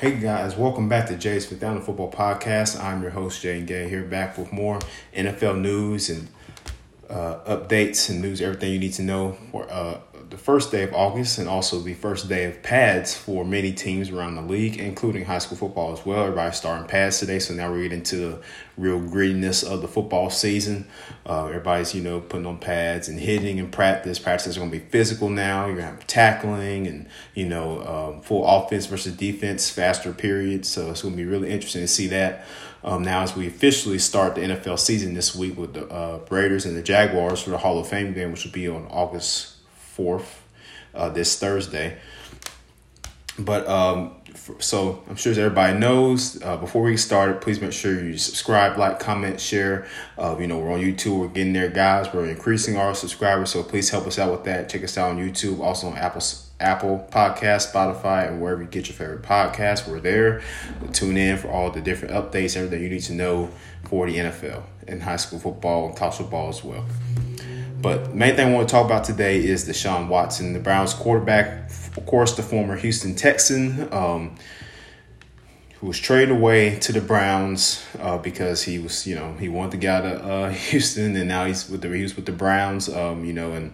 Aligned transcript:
Hey 0.00 0.18
guys, 0.18 0.56
welcome 0.56 0.88
back 0.88 1.08
to 1.08 1.14
Jay's 1.14 1.44
Fifth 1.44 1.60
Down 1.60 1.74
the 1.74 1.82
Football 1.82 2.10
Podcast. 2.10 2.82
I'm 2.82 3.02
your 3.02 3.10
host 3.10 3.42
Jay 3.42 3.60
Gay 3.60 3.86
here, 3.86 4.02
back 4.02 4.38
with 4.38 4.50
more 4.50 4.78
NFL 5.14 5.60
news 5.60 6.08
and 6.08 6.28
uh, 7.10 7.40
updates 7.40 8.08
and 8.08 8.22
news, 8.22 8.40
everything 8.40 8.72
you 8.72 8.78
need 8.78 8.94
to 8.94 9.02
know 9.02 9.36
for 9.52 9.70
uh, 9.70 10.00
the 10.30 10.38
first 10.38 10.70
day 10.70 10.84
of 10.84 10.94
August 10.94 11.38
and 11.38 11.48
also 11.48 11.80
the 11.80 11.94
first 11.94 12.28
day 12.28 12.44
of 12.44 12.62
pads 12.62 13.16
for 13.16 13.44
many 13.44 13.72
teams 13.72 14.10
around 14.10 14.36
the 14.36 14.42
league, 14.42 14.78
including 14.78 15.24
high 15.24 15.38
school 15.38 15.58
football 15.58 15.92
as 15.92 16.06
well. 16.06 16.22
Everybody's 16.22 16.56
starting 16.56 16.86
pads 16.86 17.18
today, 17.18 17.40
so 17.40 17.52
now 17.52 17.70
we're 17.70 17.82
getting 17.82 17.98
into 17.98 18.16
the 18.16 18.42
real 18.78 19.00
grittiness 19.00 19.68
of 19.68 19.82
the 19.82 19.88
football 19.88 20.30
season. 20.30 20.86
Uh, 21.26 21.46
everybody's, 21.46 21.94
you 21.94 22.02
know, 22.02 22.20
putting 22.20 22.46
on 22.46 22.58
pads 22.58 23.08
and 23.08 23.18
hitting 23.18 23.58
and 23.58 23.72
practice. 23.72 24.20
Practices 24.20 24.56
are 24.56 24.60
going 24.60 24.70
to 24.70 24.78
be 24.78 24.84
physical 24.84 25.28
now. 25.28 25.66
You're 25.66 25.76
going 25.76 25.88
to 25.88 25.94
have 25.96 26.06
tackling 26.06 26.86
and, 26.86 27.08
you 27.34 27.48
know, 27.48 27.82
um, 27.82 28.22
full 28.22 28.46
offense 28.46 28.86
versus 28.86 29.16
defense, 29.16 29.68
faster 29.68 30.12
periods. 30.12 30.68
So 30.68 30.92
it's 30.92 31.02
going 31.02 31.14
to 31.14 31.16
be 31.16 31.28
really 31.28 31.50
interesting 31.50 31.82
to 31.82 31.88
see 31.88 32.06
that. 32.06 32.46
Um, 32.82 33.02
now, 33.02 33.22
as 33.22 33.36
we 33.36 33.46
officially 33.46 33.98
start 33.98 34.36
the 34.36 34.42
NFL 34.42 34.78
season 34.78 35.12
this 35.14 35.34
week 35.34 35.58
with 35.58 35.74
the 35.74 35.86
uh, 35.88 36.20
Raiders 36.30 36.64
and 36.64 36.76
the 36.76 36.82
Jaguars 36.82 37.42
for 37.42 37.50
the 37.50 37.58
Hall 37.58 37.78
of 37.78 37.88
Fame 37.88 38.14
game, 38.14 38.30
which 38.30 38.44
will 38.44 38.52
be 38.52 38.68
on 38.68 38.86
August 38.86 39.56
4th, 39.96 40.26
uh, 40.94 41.08
this 41.08 41.38
Thursday. 41.38 41.98
But 43.38 43.66
um, 43.68 44.20
so 44.58 45.02
I'm 45.08 45.16
sure 45.16 45.32
everybody 45.32 45.78
knows, 45.78 46.42
uh, 46.42 46.56
before 46.56 46.82
we 46.82 46.96
start, 46.96 47.40
please 47.40 47.60
make 47.60 47.72
sure 47.72 48.02
you 48.02 48.16
subscribe, 48.18 48.78
like, 48.78 49.00
comment, 49.00 49.40
share. 49.40 49.86
Uh, 50.18 50.36
you 50.38 50.46
know, 50.46 50.58
we're 50.58 50.72
on 50.72 50.80
YouTube. 50.80 51.20
We're 51.20 51.28
getting 51.28 51.52
there, 51.52 51.68
guys. 51.68 52.12
We're 52.12 52.26
increasing 52.26 52.76
our 52.76 52.94
subscribers, 52.94 53.50
so 53.50 53.62
please 53.62 53.90
help 53.90 54.06
us 54.06 54.18
out 54.18 54.30
with 54.30 54.44
that. 54.44 54.68
Check 54.68 54.84
us 54.84 54.96
out 54.98 55.10
on 55.10 55.18
YouTube, 55.18 55.60
also 55.60 55.88
on 55.88 55.96
Apple 55.96 56.22
Apple 56.60 57.08
Podcast, 57.10 57.72
Spotify, 57.72 58.28
and 58.28 58.40
wherever 58.40 58.62
you 58.62 58.68
get 58.68 58.88
your 58.88 58.96
favorite 58.96 59.22
podcast. 59.22 59.88
We're 59.88 60.00
there. 60.00 60.42
Tune 60.92 61.16
in 61.16 61.38
for 61.38 61.48
all 61.48 61.70
the 61.70 61.80
different 61.80 62.14
updates, 62.14 62.56
everything 62.56 62.82
you 62.82 62.90
need 62.90 63.02
to 63.04 63.14
know 63.14 63.50
for 63.84 64.06
the 64.06 64.16
NFL 64.16 64.62
and 64.86 65.02
high 65.02 65.16
school 65.16 65.38
football 65.38 65.88
and 65.88 65.96
college 65.96 66.16
football 66.16 66.48
as 66.50 66.62
well. 66.62 66.84
But 67.80 68.14
main 68.14 68.36
thing 68.36 68.48
I 68.48 68.52
want 68.52 68.68
to 68.68 68.72
talk 68.72 68.84
about 68.84 69.04
today 69.04 69.42
is 69.42 69.66
Deshaun 69.66 70.08
Watson, 70.08 70.52
the 70.52 70.58
Browns 70.58 70.92
quarterback, 70.92 71.70
of 71.96 72.04
course, 72.04 72.36
the 72.36 72.42
former 72.42 72.76
Houston 72.76 73.14
Texan, 73.14 73.92
um, 73.92 74.36
who 75.78 75.86
was 75.86 75.98
traded 75.98 76.30
away 76.30 76.78
to 76.80 76.92
the 76.92 77.00
Browns 77.00 77.82
uh, 77.98 78.18
because 78.18 78.64
he 78.64 78.78
was, 78.78 79.06
you 79.06 79.14
know, 79.14 79.34
he 79.34 79.48
wanted 79.48 79.72
to 79.72 79.76
get 79.78 80.04
out 80.04 80.12
of 80.12 80.30
uh, 80.30 80.48
Houston, 80.70 81.16
and 81.16 81.28
now 81.28 81.46
he's 81.46 81.70
with 81.70 81.80
the 81.80 81.88
he 81.88 82.02
was 82.02 82.16
with 82.16 82.26
the 82.26 82.32
Browns, 82.32 82.88
um, 82.88 83.24
you 83.24 83.32
know, 83.32 83.52
and 83.52 83.72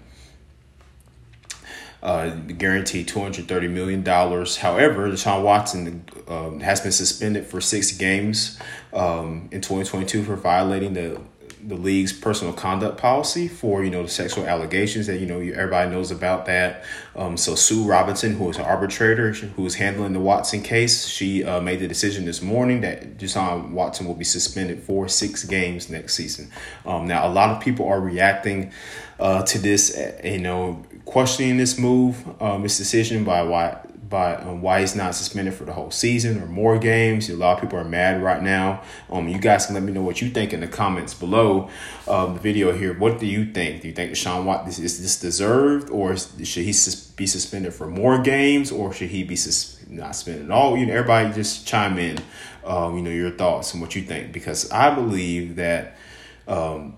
uh, 2.02 2.30
guaranteed 2.30 3.08
$230 3.08 3.68
million. 3.68 4.04
However, 4.04 5.10
Deshaun 5.10 5.42
Watson 5.42 6.04
um, 6.28 6.60
has 6.60 6.80
been 6.80 6.92
suspended 6.92 7.46
for 7.46 7.60
six 7.60 7.90
games 7.90 8.60
um, 8.92 9.48
in 9.50 9.60
2022 9.60 10.22
for 10.22 10.36
violating 10.36 10.92
the 10.94 11.20
the 11.66 11.74
league's 11.74 12.12
personal 12.12 12.52
conduct 12.52 12.96
policy 12.96 13.48
for 13.48 13.82
you 13.82 13.90
know 13.90 14.02
the 14.02 14.08
sexual 14.08 14.46
allegations 14.46 15.06
that 15.08 15.18
you 15.18 15.26
know 15.26 15.40
everybody 15.40 15.90
knows 15.90 16.10
about 16.10 16.46
that. 16.46 16.84
Um, 17.16 17.36
so 17.36 17.54
Sue 17.54 17.84
Robinson, 17.84 18.36
who 18.36 18.48
is 18.50 18.56
an 18.56 18.64
arbitrator 18.64 19.32
who 19.32 19.66
is 19.66 19.74
handling 19.74 20.12
the 20.12 20.20
Watson 20.20 20.62
case, 20.62 21.06
she 21.06 21.44
uh, 21.44 21.60
made 21.60 21.80
the 21.80 21.88
decision 21.88 22.24
this 22.24 22.40
morning 22.40 22.82
that 22.82 23.18
Deshaun 23.18 23.72
Watson 23.72 24.06
will 24.06 24.14
be 24.14 24.24
suspended 24.24 24.82
for 24.82 25.08
six 25.08 25.44
games 25.44 25.90
next 25.90 26.14
season. 26.14 26.50
Um, 26.84 27.08
now 27.08 27.26
a 27.26 27.30
lot 27.30 27.50
of 27.50 27.60
people 27.60 27.86
are 27.88 28.00
reacting 28.00 28.72
uh, 29.18 29.42
to 29.44 29.58
this, 29.58 29.98
you 30.22 30.38
know, 30.38 30.84
questioning 31.04 31.56
this 31.56 31.78
move, 31.78 32.24
um, 32.40 32.62
this 32.62 32.78
decision 32.78 33.24
by 33.24 33.42
why 33.42 33.78
by 34.08 34.36
um, 34.36 34.62
why 34.62 34.80
he's 34.80 34.94
not 34.94 35.14
suspended 35.14 35.54
for 35.54 35.64
the 35.64 35.72
whole 35.72 35.90
season 35.90 36.42
or 36.42 36.46
more 36.46 36.78
games. 36.78 37.28
A 37.28 37.36
lot 37.36 37.56
of 37.56 37.60
people 37.62 37.78
are 37.78 37.84
mad 37.84 38.22
right 38.22 38.42
now. 38.42 38.82
Um, 39.10 39.28
you 39.28 39.38
guys 39.38 39.66
can 39.66 39.74
let 39.74 39.82
me 39.82 39.92
know 39.92 40.02
what 40.02 40.20
you 40.20 40.30
think 40.30 40.52
in 40.52 40.60
the 40.60 40.68
comments 40.68 41.14
below 41.14 41.68
um, 42.06 42.34
the 42.34 42.40
video 42.40 42.72
here. 42.72 42.96
What 42.96 43.18
do 43.18 43.26
you 43.26 43.52
think? 43.52 43.82
Do 43.82 43.88
you 43.88 43.94
think 43.94 44.12
Deshaun 44.12 44.44
Watson 44.44 44.68
is, 44.68 44.78
is 44.78 45.02
this 45.02 45.18
deserved, 45.18 45.90
or 45.90 46.12
is, 46.12 46.32
should 46.44 46.64
he 46.64 46.72
sus- 46.72 47.08
be 47.10 47.26
suspended 47.26 47.74
for 47.74 47.86
more 47.86 48.20
games, 48.20 48.70
or 48.70 48.92
should 48.92 49.10
he 49.10 49.24
be 49.24 49.36
sus- 49.36 49.78
not 49.88 50.14
suspended 50.14 50.46
at 50.46 50.50
all? 50.50 50.76
You 50.76 50.86
know, 50.86 50.94
everybody 50.94 51.32
just 51.34 51.66
chime 51.66 51.98
in. 51.98 52.18
Um, 52.64 52.96
you 52.96 53.02
know 53.02 53.10
your 53.10 53.30
thoughts 53.30 53.72
and 53.74 53.80
what 53.80 53.94
you 53.94 54.02
think 54.02 54.32
because 54.32 54.68
I 54.72 54.92
believe 54.92 55.54
that 55.54 55.96
um, 56.48 56.96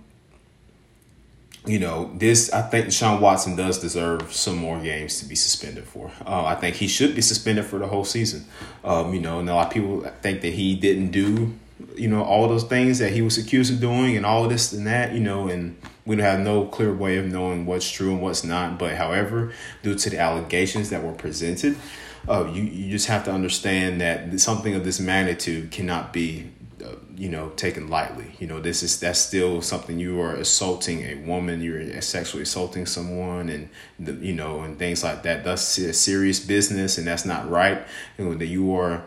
you 1.66 1.78
know, 1.78 2.10
this 2.14 2.52
I 2.52 2.62
think 2.62 2.92
Sean 2.92 3.20
Watson 3.20 3.56
does 3.56 3.78
deserve 3.78 4.32
some 4.32 4.56
more 4.56 4.78
games 4.80 5.20
to 5.20 5.26
be 5.26 5.34
suspended 5.34 5.84
for. 5.84 6.10
Uh, 6.24 6.44
I 6.44 6.54
think 6.54 6.76
he 6.76 6.88
should 6.88 7.14
be 7.14 7.22
suspended 7.22 7.66
for 7.66 7.78
the 7.78 7.86
whole 7.86 8.04
season. 8.04 8.46
Um, 8.84 9.12
you 9.12 9.20
know, 9.20 9.40
and 9.40 9.48
a 9.48 9.54
lot 9.54 9.68
of 9.68 9.72
people 9.72 10.02
think 10.22 10.40
that 10.42 10.54
he 10.54 10.74
didn't 10.76 11.10
do, 11.10 11.54
you 11.94 12.08
know, 12.08 12.22
all 12.22 12.48
those 12.48 12.64
things 12.64 12.98
that 13.00 13.12
he 13.12 13.22
was 13.22 13.38
accused 13.38 13.72
of 13.72 13.80
doing 13.80 14.16
and 14.16 14.24
all 14.24 14.48
this 14.48 14.72
and 14.72 14.86
that, 14.86 15.12
you 15.12 15.20
know, 15.20 15.48
and 15.48 15.76
we 16.06 16.16
don't 16.16 16.24
have 16.24 16.40
no 16.40 16.64
clear 16.64 16.94
way 16.94 17.18
of 17.18 17.26
knowing 17.26 17.66
what's 17.66 17.90
true 17.90 18.12
and 18.12 18.22
what's 18.22 18.44
not. 18.44 18.78
But 18.78 18.96
however, 18.96 19.52
due 19.82 19.94
to 19.94 20.10
the 20.10 20.18
allegations 20.18 20.90
that 20.90 21.02
were 21.02 21.12
presented, 21.12 21.76
uh, 22.26 22.50
you, 22.52 22.62
you 22.62 22.90
just 22.90 23.06
have 23.06 23.24
to 23.24 23.32
understand 23.32 24.00
that 24.00 24.40
something 24.40 24.74
of 24.74 24.84
this 24.84 25.00
magnitude 25.00 25.70
cannot 25.70 26.12
be 26.12 26.50
you 27.16 27.28
know 27.28 27.50
taken 27.50 27.88
lightly. 27.88 28.34
You 28.38 28.46
know 28.46 28.60
this 28.60 28.82
is 28.82 29.00
that's 29.00 29.18
still 29.18 29.62
something 29.62 29.98
you 29.98 30.20
are 30.20 30.34
assaulting 30.34 31.02
a 31.02 31.14
woman 31.26 31.62
you're 31.62 32.00
sexually 32.00 32.42
assaulting 32.42 32.86
someone 32.86 33.48
and 33.48 33.68
the, 33.98 34.12
you 34.14 34.34
know 34.34 34.60
and 34.60 34.78
things 34.78 35.02
like 35.04 35.22
that. 35.24 35.44
That's 35.44 35.78
a 35.78 35.92
serious 35.92 36.40
business 36.40 36.98
and 36.98 37.06
that's 37.06 37.24
not 37.24 37.48
right. 37.48 37.86
You 38.16 38.26
know 38.26 38.34
that 38.34 38.46
you 38.46 38.74
are 38.74 39.04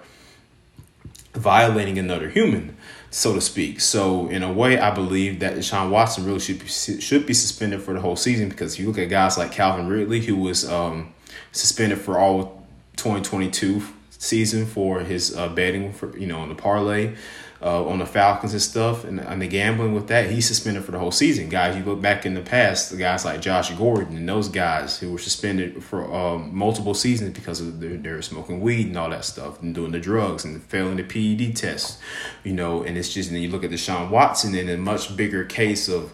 violating 1.34 1.98
another 1.98 2.30
human 2.30 2.76
so 3.10 3.34
to 3.36 3.42
speak. 3.42 3.82
So 3.82 4.28
in 4.30 4.42
a 4.42 4.52
way 4.52 4.80
i 4.80 4.90
believe 4.90 5.42
that 5.42 5.56
Deshaun 5.56 5.90
Watson 5.90 6.26
really 6.26 6.40
should 6.40 6.60
be, 6.60 6.68
should 6.68 7.26
be 7.26 7.34
suspended 7.34 7.82
for 7.82 7.94
the 7.94 8.00
whole 8.00 8.16
season 8.16 8.50
because 8.50 8.80
you 8.80 8.88
look 8.88 8.98
at 8.98 9.10
guys 9.10 9.38
like 9.38 9.52
Calvin 9.52 9.88
Ridley 9.88 10.22
who 10.22 10.38
was 10.38 10.68
um, 10.70 11.14
suspended 11.52 12.00
for 12.00 12.18
all 12.18 12.66
2022 12.96 13.82
season 14.10 14.66
for 14.66 15.00
his 15.00 15.36
uh, 15.36 15.50
betting 15.50 15.92
for 15.92 16.16
you 16.18 16.28
know 16.28 16.40
on 16.40 16.50
the 16.50 16.56
parlay 16.56 17.16
uh, 17.64 17.86
on 17.86 18.00
the 18.00 18.06
Falcons 18.06 18.54
and 18.54 18.62
stuff, 18.62 19.04
and, 19.04 19.20
the 19.42 19.48
gambling 19.48 19.94
with 19.94 20.08
that, 20.08 20.30
he's 20.30 20.48
suspended 20.48 20.84
for 20.84 20.92
the 20.92 21.00
whole 21.00 21.12
season. 21.12 21.48
Guys, 21.48 21.76
you 21.76 21.84
look 21.84 22.02
back 22.02 22.26
in 22.26 22.34
the 22.34 22.42
past, 22.42 22.90
the 22.90 22.98
guys 22.98 23.24
like 23.24 23.40
Josh 23.40 23.72
Gordon 23.72 24.18
and 24.18 24.28
those 24.28 24.50
guys 24.50 25.00
who 25.00 25.12
were 25.12 25.20
suspended 25.20 25.84
for 25.84 26.12
um, 26.14 26.56
multiple 26.56 26.94
seasons 26.94 27.32
because 27.32 27.62
of 27.62 27.80
their, 27.80 27.98
their 27.98 28.22
smoking 28.22 28.62
weed 28.62 28.88
and 28.88 28.98
all 28.98 29.10
that 29.10 29.26
stuff, 29.26 29.62
and 29.62 29.76
doing 29.76 29.92
the 29.92 30.00
drugs 30.00 30.44
and 30.44 30.64
failing 30.64 30.98
the 30.98 31.04
PED 31.04 31.56
test, 31.56 32.00
you 32.44 32.54
know. 32.54 32.84
And 32.84 32.98
it's 32.98 33.14
just, 33.14 33.30
and 33.30 33.36
then 33.36 33.44
you 33.44 33.50
look 33.50 33.64
at 33.64 33.70
Deshaun 33.70 34.10
Watson 34.10 34.56
in 34.56 34.68
a 34.68 34.78
much 34.78 35.16
bigger 35.16 35.46
case 35.46 35.88
of 35.88 36.14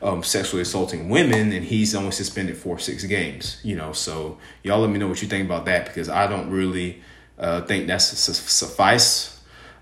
um, 0.00 0.22
sexually 0.22 0.62
assaulting 0.62 1.08
women, 1.08 1.50
and 1.50 1.64
he's 1.64 1.94
only 1.94 2.12
suspended 2.12 2.56
for 2.56 2.78
six 2.78 3.04
games. 3.04 3.60
You 3.64 3.74
know, 3.74 3.92
so 3.92 4.38
y'all 4.62 4.80
let 4.80 4.90
me 4.90 4.98
know 4.98 5.08
what 5.08 5.22
you 5.22 5.28
think 5.28 5.44
about 5.46 5.64
that 5.64 5.86
because 5.86 6.08
I 6.08 6.28
don't 6.28 6.50
really 6.50 7.02
uh, 7.36 7.62
think 7.62 7.88
that's 7.88 8.06
suffice 8.06 9.33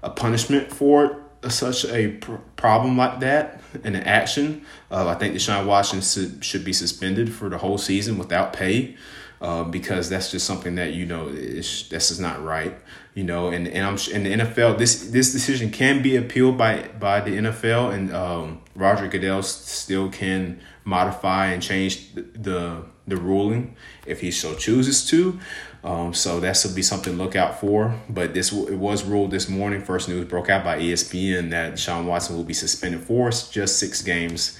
a 0.03 0.11
punishment 0.11 0.73
for 0.73 1.23
such 1.49 1.85
a 1.87 2.09
pr- 2.13 2.37
problem 2.57 2.97
like 2.97 3.21
that 3.21 3.61
and 3.85 3.97
an 3.97 4.03
action. 4.03 4.65
Uh, 4.91 5.09
I 5.09 5.15
think 5.15 5.35
Deshaun 5.35 5.67
Washington 5.67 6.41
should 6.41 6.65
be 6.65 6.73
suspended 6.73 7.33
for 7.33 7.49
the 7.49 7.59
whole 7.59 7.79
season 7.79 8.19
without 8.19 8.53
pay. 8.53 8.97
Uh, 9.41 9.65
because 9.65 10.09
that's 10.09 10.31
just 10.31 10.47
something 10.47 10.77
that 10.77 10.95
you 10.95 11.05
know 11.05 11.27
is 11.27 11.89
this 11.89 12.13
is 12.13 12.21
not 12.21 12.41
right, 12.45 12.77
you 13.13 13.25
know, 13.25 13.49
and 13.49 13.67
and 13.67 13.85
I'm 13.85 13.99
in 14.15 14.23
the 14.23 14.45
NFL 14.45 14.79
this 14.79 15.11
this 15.11 15.33
decision 15.33 15.73
can 15.73 16.01
be 16.01 16.15
appealed 16.15 16.57
by 16.57 16.89
by 17.01 17.21
the 17.21 17.33
NFL 17.33 17.93
and 17.93 18.15
um, 18.15 18.61
Roger 18.77 19.09
Goodell 19.09 19.43
still 19.43 20.11
can 20.11 20.61
modify 20.85 21.47
and 21.47 21.61
change 21.61 22.15
the, 22.15 22.23
the 22.23 22.85
the 23.09 23.17
ruling 23.17 23.75
if 24.07 24.21
he 24.21 24.31
so 24.31 24.55
chooses 24.55 25.05
to. 25.09 25.41
Um, 25.85 26.15
so 26.15 26.39
that 26.41 26.57
should 26.57 26.75
be 26.75 26.83
something 26.83 27.17
to 27.17 27.23
look 27.23 27.35
out 27.35 27.61
for. 27.61 27.99
But 28.09 28.35
this 28.35 28.53
it 28.53 28.77
was 28.77 29.05
ruled 29.05 29.33
this 29.33 29.49
morning. 29.49 29.83
First 29.83 30.09
news 30.09 30.27
broke 30.27 30.49
out 30.49 30.65
by 30.65 30.79
ESPN 30.79 31.51
that 31.51 31.79
Sean 31.79 32.07
Watson 32.07 32.37
will 32.37 32.45
be 32.45 32.55
suspended 32.55 33.01
for 33.03 33.31
just 33.31 33.79
six 33.79 34.03
games 34.03 34.59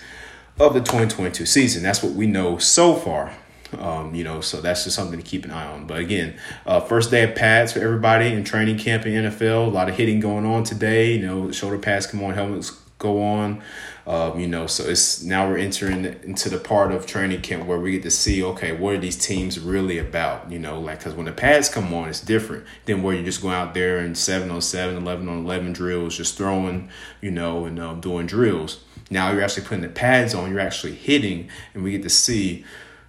of 0.59 0.75
the 0.75 0.81
2022 0.81 1.47
season. 1.47 1.83
That's 1.83 2.03
what 2.03 2.13
we 2.13 2.27
know 2.27 2.59
so 2.59 2.95
far. 2.95 3.33
Um, 3.79 4.15
you 4.15 4.23
know, 4.23 4.43
so 4.43 4.61
that's 4.61 4.85
just 4.85 4.97
something 4.97 5.19
to 5.19 5.25
keep 5.25 5.45
an 5.45 5.51
eye 5.51 5.67
on. 5.67 5.87
But 5.87 5.99
again, 5.99 6.37
uh, 6.67 6.81
first 6.81 7.11
day 7.11 7.23
of 7.23 7.35
pads 7.35 7.73
for 7.73 7.79
everybody 7.79 8.27
in 8.27 8.45
training 8.45 8.79
camp 8.79 9.07
in 9.07 9.25
NFL. 9.25 9.67
A 9.67 9.71
lot 9.71 9.89
of 9.89 9.97
hitting 9.97 10.21
going 10.21 10.45
on 10.45 10.65
today. 10.65 11.15
You 11.15 11.27
know, 11.27 11.53
shoulder 11.53 11.79
pads 11.79 12.07
come 12.07 12.23
on, 12.23 12.35
helmets 12.35 12.82
go 13.03 13.23
on. 13.23 13.63
Um, 14.07 14.39
you 14.41 14.47
know, 14.47 14.67
so 14.67 14.85
it's 14.85 15.23
now 15.23 15.49
we're 15.49 15.59
entering 15.59 16.05
into 16.05 16.49
the 16.49 16.59
part 16.59 16.91
of 16.91 17.07
training 17.07 17.43
camp 17.43 17.67
where 17.67 17.79
we 17.79 17.93
get 17.93 18.03
to 18.05 18.11
see, 18.11 18.43
okay, 18.43 18.73
what 18.73 18.95
are 18.95 18.99
these 18.99 19.17
teams 19.17 19.61
really 19.61 19.99
about? 19.99 20.51
You 20.51 20.59
know, 20.59 20.81
like, 20.81 20.99
because 20.99 21.15
when 21.15 21.27
the 21.27 21.33
pads 21.33 21.69
come 21.69 21.93
on, 21.93 22.09
it's 22.09 22.21
different 22.21 22.65
than 22.87 23.03
where 23.03 23.15
you 23.15 23.23
just 23.23 23.43
go 23.43 23.51
out 23.51 23.75
there 23.75 23.99
and 23.99 24.17
7 24.17 24.51
on 24.51 24.61
7, 24.61 24.97
11 24.97 25.29
on 25.29 25.45
11 25.45 25.73
drills, 25.73 26.17
just 26.17 26.37
throwing, 26.37 26.89
you 27.21 27.31
know, 27.31 27.65
and 27.65 27.79
um, 27.79 28.01
doing 28.01 28.27
drills. 28.27 28.83
Now 29.11 29.31
you're 29.31 29.43
actually 29.43 29.67
putting 29.67 29.83
the 29.83 29.89
pads 29.89 30.35
on, 30.35 30.51
you're 30.51 30.61
actually 30.61 30.95
hitting, 30.95 31.49
and 31.75 31.85
we 31.85 31.93
get 31.93 32.03
to 32.03 32.11
see 32.11 32.65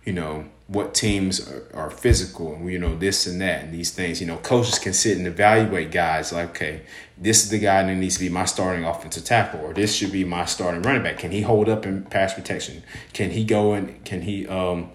you 0.06 0.14
know, 0.14 0.46
what 0.68 0.94
teams 0.94 1.48
are, 1.50 1.68
are 1.74 1.90
physical, 1.90 2.56
and, 2.56 2.72
you 2.72 2.80
know, 2.80 2.96
this 2.96 3.28
and 3.28 3.40
that, 3.42 3.64
and 3.64 3.74
these 3.74 3.92
things. 3.92 4.22
You 4.22 4.28
know, 4.28 4.38
coaches 4.38 4.80
can 4.80 4.94
sit 4.94 5.18
and 5.18 5.28
evaluate 5.28 5.92
guys 5.92 6.32
like, 6.32 6.50
okay, 6.50 6.82
this 7.18 7.44
is 7.44 7.50
the 7.50 7.60
guy 7.60 7.84
that 7.84 7.96
needs 7.96 8.16
to 8.16 8.22
be 8.22 8.30
my 8.30 8.46
starting 8.46 8.86
offensive 8.86 9.26
tackle, 9.26 9.62
or 9.62 9.74
this 9.74 9.96
should 9.96 10.12
be 10.12 10.24
my 10.24 10.46
starting 10.46 10.82
running 10.82 11.04
back. 11.04 11.20
Can 11.20 11.32
he 11.32 11.42
hold 11.42 11.70
up 11.70 11.86
in 11.86 12.04
pass 12.04 12.34
protection? 12.34 12.84
Can 13.14 13.32
he 13.32 13.44
go 13.44 13.74
and 13.74 14.04
can 14.06 14.22
he 14.22 14.48
um, 14.48 14.92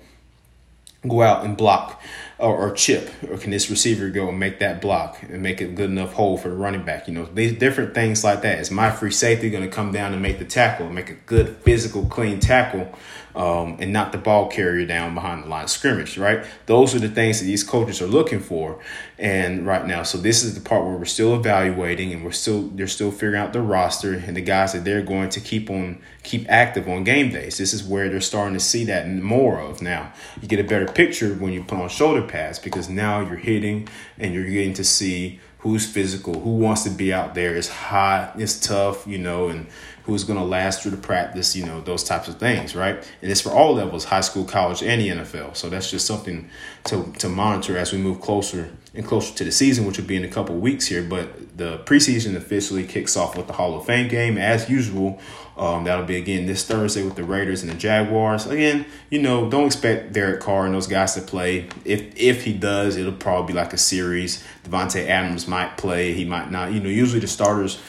go 1.06 1.22
out 1.22 1.44
and 1.44 1.56
block? 1.56 2.02
or, 2.38 2.56
or 2.56 2.72
chip, 2.72 3.10
or 3.28 3.36
can 3.36 3.50
this 3.50 3.68
receiver 3.68 4.08
go 4.10 4.28
and 4.28 4.38
make 4.38 4.60
that 4.60 4.80
block 4.80 5.20
and 5.22 5.42
make 5.42 5.60
it 5.60 5.74
good 5.74 5.90
enough 5.90 6.12
hole 6.12 6.38
for 6.38 6.48
the 6.48 6.54
running 6.54 6.84
back? 6.84 7.08
You 7.08 7.14
know, 7.14 7.24
these 7.24 7.58
different 7.58 7.94
things 7.94 8.22
like 8.22 8.42
that. 8.42 8.60
Is 8.60 8.70
my 8.70 8.90
free 8.90 9.10
safety 9.10 9.50
going 9.50 9.64
to 9.64 9.70
come 9.70 9.90
down 9.90 10.12
and 10.12 10.22
make 10.22 10.38
the 10.38 10.44
tackle, 10.44 10.88
make 10.88 11.10
a 11.10 11.14
good 11.14 11.56
physical, 11.58 12.06
clean 12.06 12.38
tackle, 12.38 12.96
um, 13.38 13.76
and 13.80 13.92
not 13.92 14.12
the 14.12 14.18
ball 14.18 14.48
carrier 14.48 14.84
down 14.84 15.14
behind 15.14 15.44
the 15.44 15.48
line 15.48 15.64
of 15.64 15.70
scrimmage? 15.70 16.18
Right. 16.18 16.44
Those 16.66 16.94
are 16.94 16.98
the 16.98 17.08
things 17.08 17.38
that 17.38 17.46
these 17.46 17.64
coaches 17.64 18.02
are 18.02 18.06
looking 18.06 18.40
for, 18.40 18.80
and 19.18 19.64
right 19.64 19.86
now, 19.86 20.02
so 20.02 20.18
this 20.18 20.42
is 20.42 20.54
the 20.54 20.60
part 20.60 20.84
where 20.84 20.96
we're 20.96 21.04
still 21.04 21.34
evaluating 21.34 22.12
and 22.12 22.24
we're 22.24 22.32
still 22.32 22.68
they're 22.68 22.86
still 22.86 23.10
figuring 23.10 23.40
out 23.40 23.52
the 23.52 23.62
roster 23.62 24.14
and 24.14 24.36
the 24.36 24.42
guys 24.42 24.72
that 24.72 24.84
they're 24.84 25.02
going 25.02 25.30
to 25.30 25.40
keep 25.40 25.70
on 25.70 26.02
keep 26.22 26.48
active 26.50 26.88
on 26.88 27.04
game 27.04 27.30
days. 27.30 27.56
This 27.58 27.72
is 27.72 27.82
where 27.82 28.08
they're 28.08 28.20
starting 28.20 28.54
to 28.54 28.60
see 28.60 28.84
that 28.84 29.08
more 29.08 29.60
of 29.60 29.80
now. 29.80 30.12
You 30.42 30.48
get 30.48 30.60
a 30.60 30.64
better 30.64 30.86
picture 30.86 31.34
when 31.34 31.52
you 31.52 31.62
put 31.62 31.78
on 31.78 31.88
shoulder 31.88 32.22
pads 32.22 32.58
because 32.58 32.88
now 32.88 33.20
you're 33.20 33.36
hitting 33.36 33.88
and 34.18 34.34
you're 34.34 34.44
getting 34.44 34.74
to 34.74 34.84
see 34.84 35.40
who's 35.60 35.86
physical, 35.86 36.40
who 36.40 36.50
wants 36.50 36.84
to 36.84 36.90
be 36.90 37.12
out 37.12 37.34
there. 37.34 37.56
It's 37.56 37.68
hot, 37.68 38.34
it's 38.38 38.60
tough, 38.60 39.06
you 39.06 39.18
know, 39.18 39.48
and 39.48 39.66
who's 40.04 40.24
going 40.24 40.38
to 40.38 40.44
last 40.44 40.82
through 40.82 40.92
the 40.92 40.96
practice, 40.96 41.54
you 41.54 41.66
know, 41.66 41.80
those 41.80 42.02
types 42.04 42.28
of 42.28 42.38
things, 42.38 42.74
right? 42.74 42.94
And 43.20 43.30
it's 43.30 43.40
for 43.40 43.50
all 43.50 43.74
levels, 43.74 44.04
high 44.04 44.22
school, 44.22 44.44
college, 44.44 44.82
and 44.82 45.00
the 45.00 45.08
NFL. 45.08 45.56
So 45.56 45.68
that's 45.68 45.90
just 45.90 46.06
something 46.06 46.48
to, 46.84 47.12
to 47.18 47.28
monitor 47.28 47.76
as 47.76 47.92
we 47.92 47.98
move 47.98 48.20
closer 48.20 48.70
and 48.94 49.04
closer 49.04 49.34
to 49.34 49.44
the 49.44 49.52
season, 49.52 49.84
which 49.84 49.98
will 49.98 50.06
be 50.06 50.16
in 50.16 50.24
a 50.24 50.28
couple 50.28 50.56
weeks 50.56 50.86
here. 50.86 51.02
But 51.02 51.58
the 51.58 51.78
preseason 51.78 52.36
officially 52.36 52.86
kicks 52.86 53.16
off 53.16 53.36
with 53.36 53.48
the 53.48 53.52
Hall 53.52 53.76
of 53.76 53.84
Fame 53.84 54.08
game 54.08 54.38
as 54.38 54.70
usual. 54.70 55.20
Um, 55.58 55.84
that'll 55.84 56.04
be 56.04 56.16
again 56.16 56.46
this 56.46 56.64
Thursday 56.64 57.02
with 57.02 57.16
the 57.16 57.24
Raiders 57.24 57.62
and 57.62 57.70
the 57.70 57.74
Jaguars. 57.74 58.46
Again, 58.46 58.86
you 59.10 59.20
know, 59.20 59.50
don't 59.50 59.66
expect 59.66 60.12
Derek 60.12 60.40
Carr 60.40 60.66
and 60.66 60.74
those 60.74 60.86
guys 60.86 61.14
to 61.14 61.20
play. 61.20 61.68
If 61.84 62.16
if 62.16 62.44
he 62.44 62.52
does, 62.52 62.96
it'll 62.96 63.12
probably 63.12 63.52
be 63.52 63.58
like 63.58 63.72
a 63.72 63.78
series. 63.78 64.44
Davante 64.64 65.08
Adams 65.08 65.48
might 65.48 65.76
play, 65.76 66.12
he 66.14 66.24
might 66.24 66.50
not. 66.50 66.72
You 66.72 66.80
know, 66.80 66.88
usually 66.88 67.20
the 67.20 67.26
starters 67.26 67.80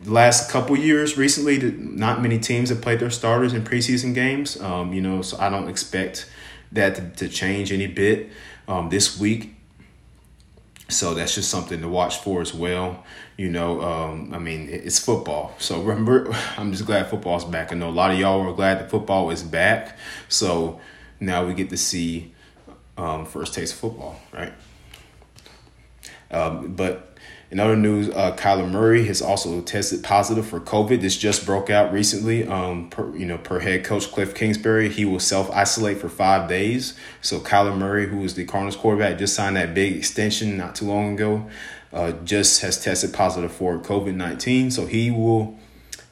the 0.00 0.12
last 0.12 0.50
couple 0.50 0.76
years 0.76 1.16
recently, 1.16 1.58
not 1.58 2.20
many 2.20 2.38
teams 2.38 2.68
have 2.68 2.80
played 2.80 3.00
their 3.00 3.10
starters 3.10 3.52
in 3.52 3.62
preseason 3.62 4.14
games. 4.14 4.60
Um, 4.60 4.92
you 4.92 5.00
know, 5.00 5.22
so 5.22 5.38
I 5.38 5.48
don't 5.48 5.68
expect 5.68 6.30
that 6.72 6.94
to, 6.96 7.26
to 7.26 7.28
change 7.28 7.72
any 7.72 7.86
bit 7.86 8.30
um, 8.68 8.88
this 8.90 9.18
week. 9.18 9.54
So 10.88 11.14
that's 11.14 11.34
just 11.34 11.50
something 11.50 11.80
to 11.80 11.88
watch 11.88 12.18
for 12.18 12.40
as 12.40 12.54
well. 12.54 13.04
You 13.36 13.48
know, 13.50 13.82
um, 13.82 14.32
I 14.32 14.38
mean, 14.38 14.68
it's 14.70 14.98
football. 14.98 15.54
So 15.58 15.82
remember, 15.82 16.32
I'm 16.56 16.72
just 16.72 16.86
glad 16.86 17.08
football's 17.08 17.44
back. 17.44 17.72
I 17.72 17.76
know 17.76 17.88
a 17.88 17.90
lot 17.90 18.12
of 18.12 18.18
y'all 18.18 18.42
were 18.44 18.52
glad 18.52 18.78
that 18.78 18.90
football 18.90 19.30
is 19.30 19.42
back. 19.42 19.98
So 20.28 20.80
now 21.18 21.44
we 21.44 21.54
get 21.54 21.70
to 21.70 21.76
see 21.76 22.34
um, 22.96 23.26
first 23.26 23.54
taste 23.54 23.74
of 23.74 23.80
football, 23.80 24.20
right? 24.32 24.52
Um, 26.30 26.74
but 26.74 27.15
in 27.50 27.60
other 27.60 27.76
news, 27.76 28.08
uh, 28.08 28.34
Kyler 28.36 28.68
Murray 28.68 29.06
has 29.06 29.22
also 29.22 29.60
tested 29.60 30.02
positive 30.02 30.46
for 30.46 30.58
COVID. 30.58 31.00
This 31.00 31.16
just 31.16 31.46
broke 31.46 31.70
out 31.70 31.92
recently. 31.92 32.46
Um, 32.46 32.90
per, 32.90 33.14
you 33.16 33.24
know, 33.24 33.38
per 33.38 33.60
head 33.60 33.84
coach 33.84 34.10
Cliff 34.10 34.34
Kingsbury, 34.34 34.88
he 34.88 35.04
will 35.04 35.20
self 35.20 35.50
isolate 35.50 35.98
for 35.98 36.08
five 36.08 36.48
days. 36.48 36.94
So 37.22 37.38
Kyler 37.38 37.76
Murray, 37.76 38.08
who 38.08 38.24
is 38.24 38.34
the 38.34 38.44
Cardinals 38.44 38.76
quarterback, 38.76 39.18
just 39.18 39.34
signed 39.34 39.56
that 39.56 39.74
big 39.74 39.96
extension 39.96 40.56
not 40.56 40.74
too 40.74 40.86
long 40.86 41.14
ago. 41.14 41.46
Uh, 41.92 42.12
just 42.24 42.62
has 42.62 42.82
tested 42.82 43.14
positive 43.14 43.52
for 43.52 43.78
COVID 43.78 44.14
nineteen. 44.14 44.70
So 44.72 44.86
he 44.86 45.10
will 45.10 45.56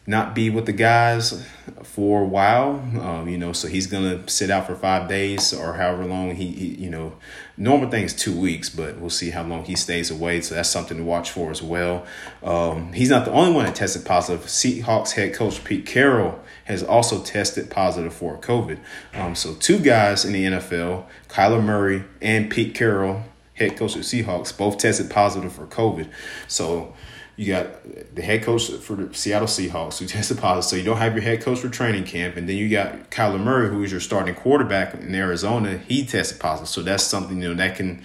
not 0.07 0.35
be 0.35 0.51
with 0.51 0.67
the 0.67 0.73
guys 0.73 1.47
for 1.83 2.23
a 2.23 2.27
while. 2.27 2.73
Um, 3.01 3.27
you 3.27 3.39
know, 3.39 3.53
so 3.53 3.69
he's 3.69 3.87
gonna 3.87 4.29
sit 4.29 4.51
out 4.51 4.67
for 4.67 4.75
five 4.75 5.09
days 5.09 5.55
or 5.55 5.75
however 5.75 6.05
long 6.05 6.35
he, 6.35 6.53
he, 6.53 6.67
you 6.75 6.91
know, 6.91 7.15
normal 7.57 7.89
thing 7.91 8.05
is 8.05 8.15
two 8.15 8.39
weeks, 8.39 8.69
but 8.69 8.99
we'll 8.99 9.09
see 9.09 9.31
how 9.31 9.43
long 9.43 9.65
he 9.65 9.75
stays 9.75 10.11
away. 10.11 10.43
So 10.43 10.57
that's 10.57 10.69
something 10.69 10.99
to 10.99 11.03
watch 11.03 11.31
for 11.31 11.51
as 11.51 11.63
well. 11.63 12.05
Um, 12.43 12.93
he's 12.93 13.09
not 13.09 13.25
the 13.25 13.33
only 13.33 13.55
one 13.55 13.65
that 13.65 13.77
tested 13.77 14.05
positive. 14.05 14.45
Seahawks 14.45 15.13
head 15.13 15.33
coach 15.33 15.65
Pete 15.65 15.87
Carroll 15.87 16.39
has 16.65 16.83
also 16.83 17.23
tested 17.23 17.71
positive 17.71 18.13
for 18.13 18.37
COVID. 18.37 18.79
Um, 19.15 19.35
so 19.35 19.55
two 19.55 19.79
guys 19.79 20.27
in 20.27 20.33
the 20.33 20.45
NFL, 20.45 21.07
Kyler 21.29 21.65
Murray 21.65 22.05
and 22.21 22.51
Pete 22.51 22.75
Carroll, 22.75 23.25
head 23.55 23.77
coach 23.77 23.97
of 23.97 24.03
Seahawks, 24.03 24.57
both 24.57 24.77
tested 24.77 25.11
positive 25.11 25.53
for 25.53 25.67
COVID. 25.67 26.11
So 26.47 26.95
you 27.37 27.53
got 27.53 28.15
the 28.15 28.23
head 28.23 28.43
coach 28.43 28.71
for 28.71 28.95
the 28.95 29.15
Seattle 29.15 29.49
Seahawks 29.49 29.99
who 29.99 30.07
tested 30.07 30.39
positive. 30.39 30.65
So 30.71 30.77
you 30.77 30.85
don't 30.85 30.99
have 30.99 31.15
your 31.15 31.23
head 31.23 31.41
coach 31.41 31.59
for 31.59 31.69
training 31.69 32.05
camp, 32.05 32.37
and 32.37 32.49
then 32.49 32.57
you 32.57 32.69
got 32.69 33.11
Kyler 33.11 33.41
Murray, 33.41 33.69
who 33.69 33.83
is 33.83 33.91
your 33.91 34.01
starting 34.01 34.35
quarterback 34.35 34.95
in 34.95 35.15
Arizona. 35.15 35.79
He 35.79 36.05
tested 36.07 36.41
positive. 36.41 36.69
So 36.69 36.83
that's 36.83 37.03
something 37.03 37.43
you 37.43 37.49
know 37.49 37.55
that 37.55 37.77
can, 37.77 38.05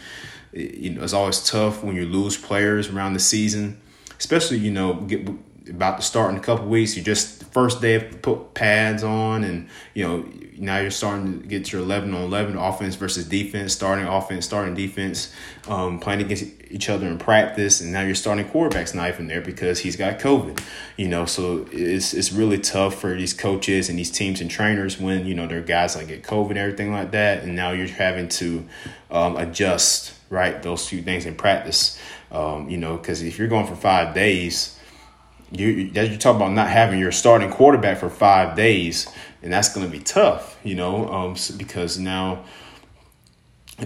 you 0.51 0.91
know, 0.91 1.03
it's 1.03 1.13
always 1.13 1.43
tough 1.43 1.83
when 1.83 1.95
you 1.95 2.05
lose 2.05 2.37
players 2.37 2.89
around 2.89 3.13
the 3.13 3.19
season, 3.19 3.79
especially 4.17 4.57
you 4.57 4.71
know 4.71 4.93
get 5.01 5.27
about 5.69 5.97
to 5.99 6.03
start 6.03 6.31
in 6.31 6.37
a 6.37 6.41
couple 6.41 6.65
weeks. 6.65 6.97
You 6.97 7.03
just 7.03 7.38
first 7.51 7.81
day 7.81 7.99
put 7.99 8.53
pads 8.53 9.03
on, 9.03 9.43
and 9.43 9.69
you 9.93 10.07
know 10.07 10.25
now 10.57 10.77
you're 10.79 10.91
starting 10.91 11.41
to 11.41 11.47
get 11.47 11.71
your 11.71 11.81
11 11.81 12.13
on 12.13 12.21
11 12.23 12.57
offense 12.57 12.95
versus 12.95 13.25
defense, 13.25 13.73
starting 13.73 14.05
offense, 14.05 14.45
starting 14.45 14.75
defense, 14.75 15.33
um, 15.67 15.99
playing 15.99 16.21
against 16.21 16.45
each 16.69 16.89
other 16.89 17.07
in 17.07 17.17
practice, 17.17 17.81
and 17.81 17.91
now 17.91 18.01
you're 18.01 18.15
starting 18.15 18.47
quarterback's 18.49 18.93
knife 18.93 19.19
in 19.19 19.27
there 19.27 19.41
because 19.41 19.79
he's 19.79 19.95
got 19.95 20.19
COVID. 20.19 20.61
You 20.97 21.07
know, 21.07 21.25
so 21.25 21.67
it's 21.71 22.13
it's 22.13 22.31
really 22.31 22.59
tough 22.59 22.99
for 22.99 23.15
these 23.15 23.33
coaches 23.33 23.89
and 23.89 23.97
these 23.97 24.11
teams 24.11 24.41
and 24.41 24.51
trainers 24.51 24.99
when 24.99 25.25
you 25.25 25.33
know 25.33 25.47
their 25.47 25.61
guys 25.61 25.95
like 25.95 26.07
get 26.07 26.23
COVID 26.23 26.51
and 26.51 26.59
everything 26.59 26.91
like 26.91 27.11
that, 27.11 27.43
and 27.43 27.55
now 27.55 27.71
you're 27.71 27.87
having 27.87 28.27
to 28.29 28.65
um, 29.09 29.37
adjust 29.37 30.13
right 30.29 30.61
those 30.61 30.87
few 30.87 31.01
things 31.01 31.25
in 31.25 31.35
practice. 31.35 31.99
Um, 32.31 32.69
you 32.69 32.77
know, 32.77 32.97
because 32.97 33.23
if 33.23 33.39
you're 33.39 33.47
going 33.47 33.65
for 33.65 33.75
five 33.75 34.13
days 34.13 34.78
you 35.51 35.67
you 35.67 36.17
talk 36.17 36.35
about 36.35 36.51
not 36.51 36.69
having 36.69 36.99
your 36.99 37.11
starting 37.11 37.49
quarterback 37.49 37.97
for 37.97 38.09
five 38.09 38.55
days, 38.55 39.07
and 39.41 39.51
that's 39.51 39.73
going 39.73 39.85
to 39.85 39.91
be 39.91 40.03
tough, 40.03 40.57
you 40.63 40.75
know, 40.75 41.07
um, 41.11 41.35
because 41.57 41.97
now 41.97 42.43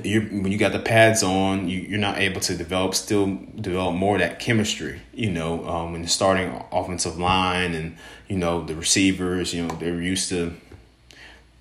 you 0.04 0.21
when 0.21 0.51
you 0.51 0.57
got 0.57 0.71
the 0.71 0.80
pads 0.80 1.24
on, 1.24 1.69
you, 1.69 1.81
you're 1.81 2.00
not 2.00 2.18
able 2.18 2.42
to 2.42 2.56
develop 2.56 2.95
still 2.95 3.40
develop 3.56 3.95
more 3.95 4.16
of 4.16 4.21
that 4.21 4.40
chemistry, 4.40 5.02
you 5.14 5.31
know, 5.31 5.68
um, 5.68 5.95
in 5.95 6.02
the 6.02 6.07
starting 6.07 6.61
offensive 6.71 7.18
line 7.18 7.73
and 7.73 7.95
you 8.28 8.38
know 8.38 8.64
the 8.64 8.76
receivers, 8.76 9.54
you 9.54 9.66
know, 9.66 9.76
they're 9.76 10.02
used 10.02 10.30
to 10.30 10.54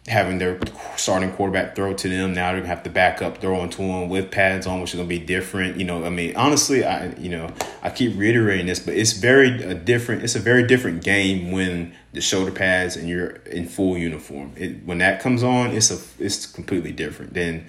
having 0.09 0.39
their 0.39 0.59
starting 0.97 1.31
quarterback 1.31 1.77
throw 1.77 1.95
to 1.95 2.09
them. 2.09 2.35
Now 2.35 2.51
they're 2.51 2.61
gonna 2.61 2.69
have 2.69 2.83
to 2.83 2.91
back 2.91 3.23
up 3.23 3.39
throwing 3.39 3.71
to 3.71 3.77
them 3.77 4.09
with 4.09 4.33
pads 4.33 4.67
on, 4.67 4.81
which 4.81 4.91
is 4.91 4.97
gonna 4.97 5.09
be 5.09 5.21
different. 5.21 5.77
You 5.77 5.85
know, 5.85 6.05
I 6.05 6.11
mean, 6.11 6.35
honestly, 6.35 6.85
I 6.85 7.15
you 7.15 7.31
know 7.31 7.53
I 7.83 7.91
keep 7.91 8.17
reiterating 8.19 8.67
this, 8.67 8.81
but 8.81 8.95
it's 8.95 9.13
very 9.13 9.63
a 9.63 9.75
different. 9.75 10.25
It's 10.25 10.35
a 10.35 10.41
very 10.41 10.67
different 10.67 11.05
game 11.05 11.53
when 11.53 11.95
the 12.13 12.21
shoulder 12.21 12.51
pads 12.51 12.97
and 12.97 13.09
you're 13.09 13.31
in 13.47 13.69
full 13.69 13.97
uniform. 13.97 14.53
It, 14.57 14.85
when 14.85 14.99
that 14.99 15.21
comes 15.21 15.45
on, 15.45 15.71
it's 15.71 15.91
a 15.91 16.23
it's 16.23 16.47
completely 16.47 16.93
different 16.93 17.35
than 17.35 17.69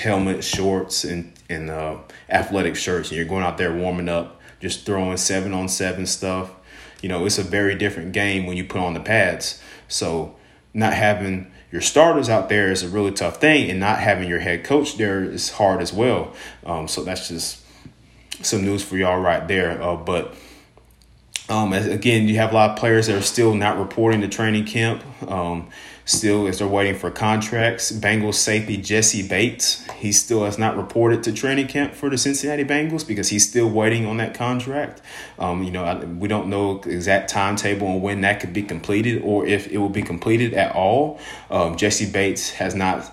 helmet, 0.00 0.44
shorts, 0.44 1.02
and 1.02 1.32
and 1.48 1.68
uh, 1.68 1.98
athletic 2.30 2.76
shirts. 2.76 3.08
And 3.08 3.16
you're 3.16 3.26
going 3.26 3.42
out 3.42 3.58
there 3.58 3.74
warming 3.74 4.08
up, 4.08 4.40
just 4.60 4.86
throwing 4.86 5.16
seven 5.16 5.52
on 5.52 5.68
seven 5.68 6.06
stuff. 6.06 6.52
You 7.02 7.08
know, 7.08 7.26
it's 7.26 7.38
a 7.38 7.42
very 7.42 7.74
different 7.74 8.12
game 8.12 8.46
when 8.46 8.56
you 8.56 8.64
put 8.64 8.80
on 8.80 8.94
the 8.94 9.00
pads. 9.00 9.60
So 9.88 10.36
not 10.72 10.94
having 10.94 11.50
your 11.72 11.80
starters 11.80 12.28
out 12.28 12.48
there 12.50 12.70
is 12.70 12.82
a 12.82 12.88
really 12.88 13.10
tough 13.10 13.40
thing, 13.40 13.70
and 13.70 13.80
not 13.80 13.98
having 13.98 14.28
your 14.28 14.38
head 14.38 14.62
coach 14.62 14.98
there 14.98 15.24
is 15.24 15.50
hard 15.50 15.80
as 15.80 15.92
well. 15.92 16.34
Um, 16.64 16.86
so 16.86 17.02
that's 17.02 17.28
just 17.28 17.64
some 18.42 18.62
news 18.64 18.84
for 18.84 18.96
y'all 18.96 19.18
right 19.18 19.48
there. 19.48 19.82
Uh, 19.82 19.96
but 19.96 20.34
um, 21.52 21.74
again, 21.74 22.28
you 22.28 22.36
have 22.36 22.52
a 22.52 22.54
lot 22.54 22.70
of 22.70 22.76
players 22.78 23.08
that 23.08 23.16
are 23.16 23.20
still 23.20 23.54
not 23.54 23.78
reporting 23.78 24.22
to 24.22 24.28
training 24.28 24.64
camp. 24.64 25.04
Um, 25.28 25.68
still, 26.06 26.48
as 26.48 26.58
they're 26.58 26.66
waiting 26.66 26.94
for 26.94 27.10
contracts, 27.10 27.92
Bengals 27.92 28.36
safety 28.36 28.78
Jessie 28.78 29.28
Bates, 29.28 29.86
he 29.92 30.12
still 30.12 30.44
has 30.44 30.58
not 30.58 30.78
reported 30.78 31.22
to 31.24 31.32
training 31.32 31.66
camp 31.66 31.92
for 31.92 32.08
the 32.08 32.16
Cincinnati 32.16 32.64
Bengals 32.64 33.06
because 33.06 33.28
he's 33.28 33.46
still 33.46 33.68
waiting 33.68 34.06
on 34.06 34.16
that 34.16 34.32
contract. 34.32 35.02
Um, 35.38 35.62
you 35.62 35.70
know, 35.70 36.00
we 36.18 36.26
don't 36.26 36.48
know 36.48 36.80
exact 36.86 37.28
timetable 37.28 37.86
on 37.86 38.00
when 38.00 38.22
that 38.22 38.40
could 38.40 38.54
be 38.54 38.62
completed 38.62 39.20
or 39.22 39.46
if 39.46 39.68
it 39.68 39.76
will 39.76 39.90
be 39.90 40.02
completed 40.02 40.54
at 40.54 40.74
all. 40.74 41.20
Um, 41.50 41.76
Jessie 41.76 42.10
Bates 42.10 42.52
has 42.52 42.74
not 42.74 43.12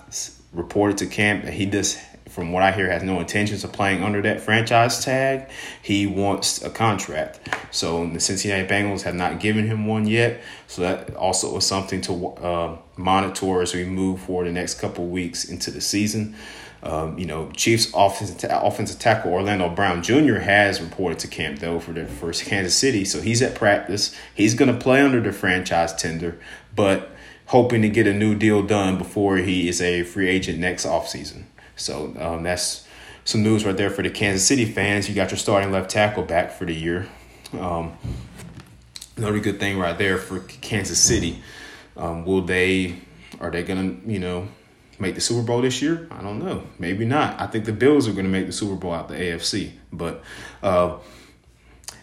reported 0.54 0.98
to 1.00 1.08
camp. 1.08 1.44
He 1.44 1.66
does 1.66 2.00
from 2.40 2.54
what 2.54 2.64
I 2.64 2.72
hear, 2.72 2.90
has 2.90 3.04
no 3.04 3.20
intentions 3.20 3.66
of 3.66 3.74
playing 3.74 4.02
under 4.02 4.22
that 4.22 4.40
franchise 4.40 5.04
tag. 5.04 5.50
He 5.82 6.08
wants 6.08 6.64
a 6.64 6.70
contract. 6.70 7.40
So 7.72 8.08
the 8.08 8.22
Cincinnati 8.22 8.66
Bengals 8.66 9.02
have 9.02 9.14
not 9.14 9.42
given 9.42 9.68
him 9.68 9.86
one 9.86 10.08
yet. 10.08 10.42
So 10.68 10.82
that 10.84 11.14
also 11.16 11.58
is 11.58 11.66
something 11.66 12.00
to 12.02 12.28
uh, 12.28 12.78
monitor 12.96 13.62
as 13.62 13.74
we 13.74 13.84
move 13.84 14.22
forward 14.22 14.48
the 14.48 14.54
next 14.54 14.80
couple 14.80 15.08
weeks 15.08 15.44
into 15.44 15.70
the 15.70 15.82
season. 15.82 16.36
Um, 16.82 17.20
you 17.20 17.26
know, 17.26 17.52
Chiefs 17.52 17.92
offensive, 17.94 18.50
offensive 18.50 19.00
tackle 19.00 19.34
Orlando 19.34 19.68
Brown 19.68 20.02
Jr. 20.02 20.36
has 20.36 20.80
reported 20.80 21.20
to 21.20 21.28
camp 21.28 21.60
though 21.60 21.82
for 21.82 21.94
Kansas 22.32 22.74
City, 22.74 23.04
so 23.04 23.20
he's 23.20 23.42
at 23.42 23.54
practice. 23.54 24.16
He's 24.34 24.54
going 24.54 24.74
to 24.74 24.80
play 24.80 25.02
under 25.02 25.20
the 25.20 25.34
franchise 25.34 25.94
tender, 25.94 26.40
but 26.74 27.12
hoping 27.48 27.82
to 27.82 27.90
get 27.90 28.08
a 28.08 28.14
new 28.14 28.34
deal 28.34 28.64
done 28.64 28.98
before 28.98 29.36
he 29.38 29.68
is 29.68 29.82
a 29.82 30.04
free 30.04 30.30
agent 30.30 30.58
next 30.58 30.86
offseason. 30.86 31.44
So 31.80 32.14
um, 32.20 32.44
that's 32.44 32.88
some 33.26 33.44
news 33.44 33.66
right 33.66 33.78
there 33.78 33.90
for 33.90 34.02
the 34.02 34.10
Kansas 34.10 34.46
City 34.46 34.66
fans. 34.66 35.08
You 35.08 35.16
got 35.16 35.32
your 35.32 35.38
starting 35.38 35.72
left 35.72 35.90
tackle 35.90 36.24
back 36.24 36.52
for 36.52 36.66
the 36.66 36.74
year. 36.74 37.08
Um, 37.54 37.98
another 39.18 39.40
good 39.40 39.60
thing 39.60 39.78
right 39.78 39.98
there 39.98 40.18
for 40.18 40.40
Kansas 40.40 41.00
City. 41.00 41.42
Um, 41.98 42.26
will 42.26 42.42
they? 42.42 42.98
Are 43.40 43.52
they 43.52 43.64
gonna? 43.64 43.96
You 44.06 44.20
know 44.20 44.48
make 45.00 45.16
the 45.16 45.22
Super 45.22 45.42
Bowl 45.42 45.62
this 45.62 45.82
year? 45.82 46.08
I 46.12 46.22
don't 46.22 46.40
know. 46.40 46.64
Maybe 46.78 47.06
not. 47.06 47.40
I 47.40 47.48
think 47.48 47.66
the 47.66 47.74
Bills 47.74 48.08
are 48.08 48.12
going 48.12 48.26
to 48.26 48.32
make 48.32 48.46
the 48.46 48.52
Super 48.52 48.76
Bowl 48.76 48.94
out 48.94 49.08
the 49.08 49.16
AFC. 49.16 49.72
But 49.92 50.22
uh, 50.62 50.98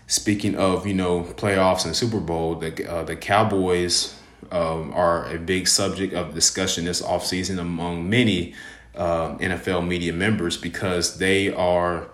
speaking 0.06 0.56
of 0.56 0.86
you 0.86 0.94
know 0.94 1.22
playoffs 1.22 1.84
and 1.84 1.94
Super 1.94 2.20
Bowl, 2.20 2.56
the 2.56 2.90
uh, 2.90 3.04
the 3.04 3.16
Cowboys 3.16 4.18
um, 4.50 4.92
are 4.92 5.26
a 5.32 5.38
big 5.38 5.68
subject 5.68 6.14
of 6.14 6.34
discussion 6.34 6.84
this 6.84 7.02
offseason 7.02 7.58
among 7.58 8.08
many 8.08 8.54
um, 8.96 9.38
NFL 9.38 9.86
media 9.86 10.12
members 10.12 10.56
because 10.56 11.18
they 11.18 11.52
are 11.52 12.08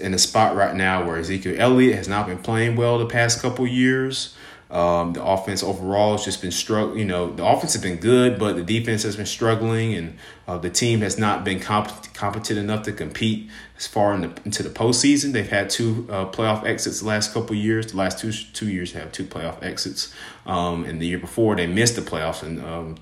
in 0.00 0.12
a 0.12 0.18
spot 0.18 0.56
right 0.56 0.74
now 0.74 1.06
where 1.06 1.18
Ezekiel 1.18 1.54
Elliott 1.56 1.94
has 1.94 2.08
not 2.08 2.26
been 2.26 2.38
playing 2.38 2.76
well 2.76 2.98
the 2.98 3.06
past 3.06 3.40
couple 3.40 3.66
years. 3.66 4.34
Um, 4.72 5.12
the 5.12 5.22
offense 5.22 5.62
overall 5.62 6.12
has 6.12 6.24
just 6.24 6.40
been 6.40 6.50
struggling. 6.50 6.98
You 6.98 7.04
know, 7.04 7.30
the 7.30 7.44
offense 7.44 7.74
has 7.74 7.82
been 7.82 7.98
good, 7.98 8.38
but 8.38 8.56
the 8.56 8.62
defense 8.62 9.02
has 9.02 9.16
been 9.16 9.26
struggling, 9.26 9.92
and 9.92 10.16
uh, 10.48 10.56
the 10.56 10.70
team 10.70 11.02
has 11.02 11.18
not 11.18 11.44
been 11.44 11.60
comp- 11.60 12.14
competent 12.14 12.58
enough 12.58 12.82
to 12.84 12.92
compete 12.92 13.50
as 13.76 13.86
far 13.86 14.14
in 14.14 14.22
the, 14.22 14.32
into 14.46 14.62
the 14.62 14.70
postseason. 14.70 15.32
They've 15.32 15.46
had 15.46 15.68
two 15.68 16.08
uh, 16.10 16.24
playoff 16.30 16.64
exits 16.64 17.00
the 17.00 17.06
last 17.06 17.34
couple 17.34 17.54
years. 17.54 17.92
The 17.92 17.98
last 17.98 18.18
two 18.18 18.32
two 18.32 18.70
years 18.70 18.92
have 18.92 19.12
two 19.12 19.24
playoff 19.24 19.62
exits, 19.62 20.14
um, 20.46 20.86
and 20.86 21.02
the 21.02 21.06
year 21.06 21.18
before 21.18 21.54
they 21.54 21.66
missed 21.66 21.94
the 21.94 22.02
playoffs 22.02 22.42
in 22.42 22.64
um, 22.64 22.96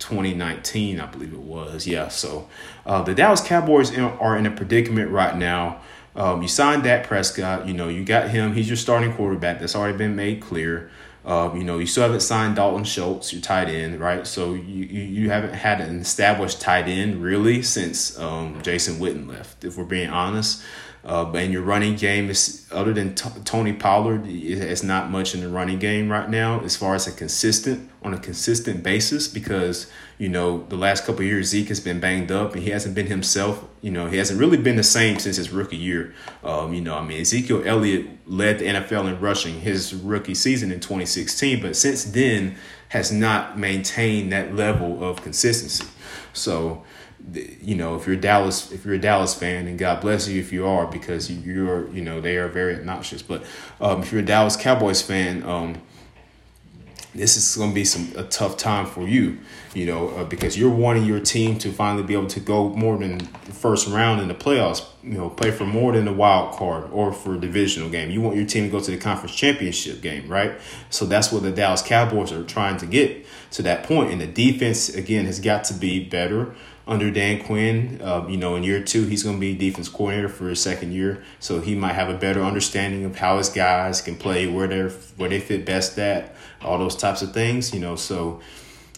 2019, 0.00 1.00
I 1.00 1.06
believe 1.06 1.32
it 1.32 1.40
was. 1.40 1.86
Yeah, 1.86 2.08
so 2.08 2.48
uh, 2.84 3.02
the 3.02 3.14
Dallas 3.14 3.40
Cowboys 3.40 3.96
are 3.96 4.36
in 4.36 4.46
a 4.46 4.50
predicament 4.50 5.10
right 5.10 5.36
now 5.36 5.80
um, 6.16 6.42
you 6.42 6.48
signed 6.48 6.82
Dak 6.82 7.06
Prescott. 7.06 7.66
You 7.66 7.74
know, 7.74 7.88
you 7.88 8.04
got 8.04 8.30
him. 8.30 8.54
He's 8.54 8.68
your 8.68 8.76
starting 8.76 9.12
quarterback. 9.12 9.60
That's 9.60 9.76
already 9.76 9.96
been 9.96 10.16
made 10.16 10.40
clear. 10.40 10.90
Um, 11.24 11.56
you 11.56 11.64
know, 11.64 11.78
you 11.78 11.86
still 11.86 12.02
haven't 12.02 12.20
signed 12.20 12.56
Dalton 12.56 12.84
Schultz, 12.84 13.32
your 13.32 13.42
tight 13.42 13.68
end, 13.68 14.00
right? 14.00 14.26
So 14.26 14.54
you, 14.54 14.84
you, 14.84 15.02
you 15.02 15.30
haven't 15.30 15.52
had 15.52 15.80
an 15.80 16.00
established 16.00 16.60
tight 16.60 16.88
end 16.88 17.22
really 17.22 17.62
since 17.62 18.18
um, 18.18 18.60
Jason 18.62 18.94
Witten 18.96 19.28
left, 19.28 19.64
if 19.64 19.76
we're 19.76 19.84
being 19.84 20.08
honest. 20.08 20.62
Uh, 21.02 21.30
and 21.32 21.50
your 21.50 21.62
running 21.62 21.96
game 21.96 22.28
is 22.28 22.66
other 22.70 22.92
than 22.92 23.14
t- 23.14 23.30
Tony 23.44 23.72
Pollard, 23.72 24.26
it's 24.26 24.82
not 24.82 25.10
much 25.10 25.34
in 25.34 25.40
the 25.40 25.48
running 25.48 25.78
game 25.78 26.10
right 26.10 26.28
now 26.28 26.60
as 26.60 26.76
far 26.76 26.94
as 26.94 27.06
a 27.06 27.12
consistent 27.12 27.90
on 28.02 28.12
a 28.12 28.18
consistent 28.18 28.82
basis 28.82 29.26
because 29.26 29.90
you 30.18 30.28
know 30.28 30.66
the 30.68 30.76
last 30.76 31.06
couple 31.06 31.22
years 31.22 31.48
Zeke 31.48 31.68
has 31.68 31.80
been 31.80 32.00
banged 32.00 32.30
up 32.30 32.52
and 32.52 32.62
he 32.62 32.68
hasn't 32.68 32.94
been 32.94 33.06
himself. 33.06 33.64
You 33.80 33.90
know 33.90 34.08
he 34.08 34.18
hasn't 34.18 34.38
really 34.38 34.58
been 34.58 34.76
the 34.76 34.82
same 34.82 35.18
since 35.18 35.36
his 35.36 35.50
rookie 35.50 35.76
year. 35.78 36.14
Um, 36.44 36.74
you 36.74 36.82
know 36.82 36.96
I 36.96 37.02
mean 37.02 37.22
Ezekiel 37.22 37.62
Elliott 37.64 38.06
led 38.26 38.58
the 38.58 38.66
NFL 38.66 39.08
in 39.08 39.18
rushing 39.20 39.60
his 39.60 39.94
rookie 39.94 40.34
season 40.34 40.70
in 40.70 40.80
2016, 40.80 41.62
but 41.62 41.76
since 41.76 42.04
then 42.04 42.56
has 42.88 43.10
not 43.10 43.58
maintained 43.58 44.32
that 44.32 44.54
level 44.54 45.02
of 45.02 45.22
consistency. 45.22 45.86
So 46.34 46.84
you 47.62 47.74
know, 47.74 47.96
if 47.96 48.06
you're 48.06 48.16
Dallas, 48.16 48.72
if 48.72 48.84
you're 48.84 48.94
a 48.94 49.00
Dallas 49.00 49.34
fan, 49.34 49.66
and 49.66 49.78
God 49.78 50.00
bless 50.00 50.28
you 50.28 50.40
if 50.40 50.52
you 50.52 50.66
are, 50.66 50.86
because 50.86 51.30
you're, 51.30 51.88
you 51.90 52.02
know, 52.02 52.20
they 52.20 52.36
are 52.36 52.48
very 52.48 52.76
obnoxious. 52.76 53.22
But 53.22 53.44
um, 53.80 54.02
if 54.02 54.12
you're 54.12 54.22
a 54.22 54.24
Dallas 54.24 54.56
Cowboys 54.56 55.02
fan, 55.02 55.42
um, 55.44 55.80
this 57.14 57.36
is 57.36 57.56
going 57.56 57.70
to 57.70 57.74
be 57.74 57.84
some 57.84 58.12
a 58.16 58.22
tough 58.24 58.56
time 58.56 58.86
for 58.86 59.06
you, 59.06 59.38
you 59.74 59.84
know, 59.84 60.10
uh, 60.10 60.24
because 60.24 60.56
you're 60.56 60.70
wanting 60.70 61.04
your 61.04 61.18
team 61.18 61.58
to 61.58 61.72
finally 61.72 62.04
be 62.04 62.14
able 62.14 62.28
to 62.28 62.40
go 62.40 62.68
more 62.68 62.98
than 62.98 63.18
the 63.18 63.52
first 63.52 63.88
round 63.88 64.20
in 64.20 64.28
the 64.28 64.34
playoffs, 64.34 64.86
you 65.02 65.14
know, 65.14 65.28
play 65.28 65.50
for 65.50 65.64
more 65.64 65.92
than 65.92 66.04
the 66.04 66.12
wild 66.12 66.54
card 66.54 66.88
or 66.92 67.12
for 67.12 67.34
a 67.34 67.40
divisional 67.40 67.88
game. 67.88 68.10
You 68.10 68.20
want 68.20 68.36
your 68.36 68.46
team 68.46 68.64
to 68.64 68.70
go 68.70 68.78
to 68.78 68.90
the 68.90 68.96
conference 68.96 69.34
championship 69.34 70.02
game, 70.02 70.28
right? 70.28 70.52
So 70.90 71.04
that's 71.04 71.32
what 71.32 71.42
the 71.42 71.50
Dallas 71.50 71.82
Cowboys 71.82 72.30
are 72.30 72.44
trying 72.44 72.76
to 72.78 72.86
get 72.86 73.26
to 73.52 73.62
that 73.62 73.82
point. 73.82 74.12
And 74.12 74.20
the 74.20 74.26
defense 74.26 74.88
again 74.88 75.26
has 75.26 75.40
got 75.40 75.64
to 75.64 75.74
be 75.74 76.04
better 76.04 76.54
under 76.90 77.08
Dan 77.08 77.42
Quinn. 77.44 78.00
Uh, 78.02 78.26
you 78.28 78.36
know, 78.36 78.56
in 78.56 78.64
year 78.64 78.82
two, 78.82 79.06
he's 79.06 79.22
going 79.22 79.36
to 79.36 79.40
be 79.40 79.54
defense 79.54 79.88
coordinator 79.88 80.28
for 80.28 80.48
his 80.48 80.60
second 80.60 80.92
year, 80.92 81.22
so 81.38 81.60
he 81.60 81.76
might 81.76 81.92
have 81.92 82.10
a 82.10 82.18
better 82.18 82.42
understanding 82.42 83.04
of 83.04 83.16
how 83.16 83.38
his 83.38 83.48
guys 83.48 84.02
can 84.02 84.16
play, 84.16 84.48
where 84.48 84.66
they 84.66 84.82
where 85.16 85.28
they 85.28 85.40
fit 85.40 85.64
best 85.64 85.96
at, 85.98 86.34
all 86.62 86.78
those 86.78 86.96
types 86.96 87.22
of 87.22 87.32
things. 87.32 87.72
You 87.72 87.78
know, 87.78 87.94
so 87.94 88.40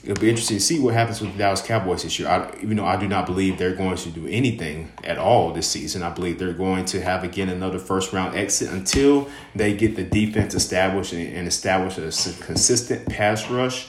it'll 0.03 0.21
be 0.21 0.31
interesting 0.31 0.57
to 0.57 0.63
see 0.63 0.81
what 0.81 0.95
happens 0.95 1.21
with 1.21 1.33
the 1.33 1.39
Dallas 1.39 1.61
Cowboys 1.61 2.03
this 2.03 2.19
year. 2.19 2.29
I, 2.29 2.51
even 2.63 2.79
though 2.79 2.87
I 2.87 2.97
do 2.97 3.07
not 3.07 3.27
believe 3.27 3.59
they're 3.59 3.77
going 3.77 3.97
to 3.97 4.09
do 4.09 4.27
anything 4.27 4.91
at 5.05 5.19
all 5.19 5.53
this 5.53 5.69
season, 5.69 6.03
I 6.03 6.09
believe 6.09 6.39
they're 6.39 6.55
going 6.55 6.87
to 6.87 7.03
have 7.03 7.25
again 7.25 7.51
another 7.51 7.79
first 7.79 8.15
round 8.15 8.35
exit 8.35 8.71
until 8.71 9.29
they 9.55 9.77
get 9.77 9.97
the 9.97 10.03
defense 10.03 10.55
established 10.55 11.13
and, 11.13 11.37
and 11.37 11.47
establish 11.47 11.99
a 11.99 12.43
consistent 12.43 13.07
pass 13.11 13.51
rush 13.51 13.89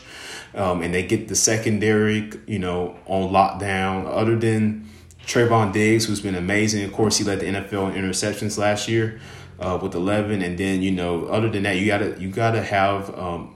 um, 0.55 0.81
and 0.81 0.93
they 0.93 1.03
get 1.03 1.27
the 1.27 1.35
secondary, 1.35 2.31
you 2.47 2.59
know, 2.59 2.95
on 3.05 3.31
lockdown. 3.31 4.05
Other 4.07 4.35
than 4.35 4.89
Trevon 5.25 5.71
Diggs, 5.73 6.05
who's 6.05 6.21
been 6.21 6.35
amazing. 6.35 6.83
Of 6.83 6.93
course, 6.93 7.17
he 7.17 7.23
led 7.23 7.39
the 7.39 7.45
NFL 7.47 7.95
in 7.95 8.03
interceptions 8.03 8.57
last 8.57 8.87
year 8.87 9.19
uh, 9.59 9.79
with 9.81 9.95
11. 9.95 10.41
And 10.41 10.57
then, 10.57 10.81
you 10.81 10.91
know, 10.91 11.25
other 11.25 11.49
than 11.49 11.63
that, 11.63 11.77
you 11.77 11.87
gotta 11.87 12.19
you 12.19 12.29
gotta 12.29 12.61
have 12.61 13.17
um, 13.17 13.55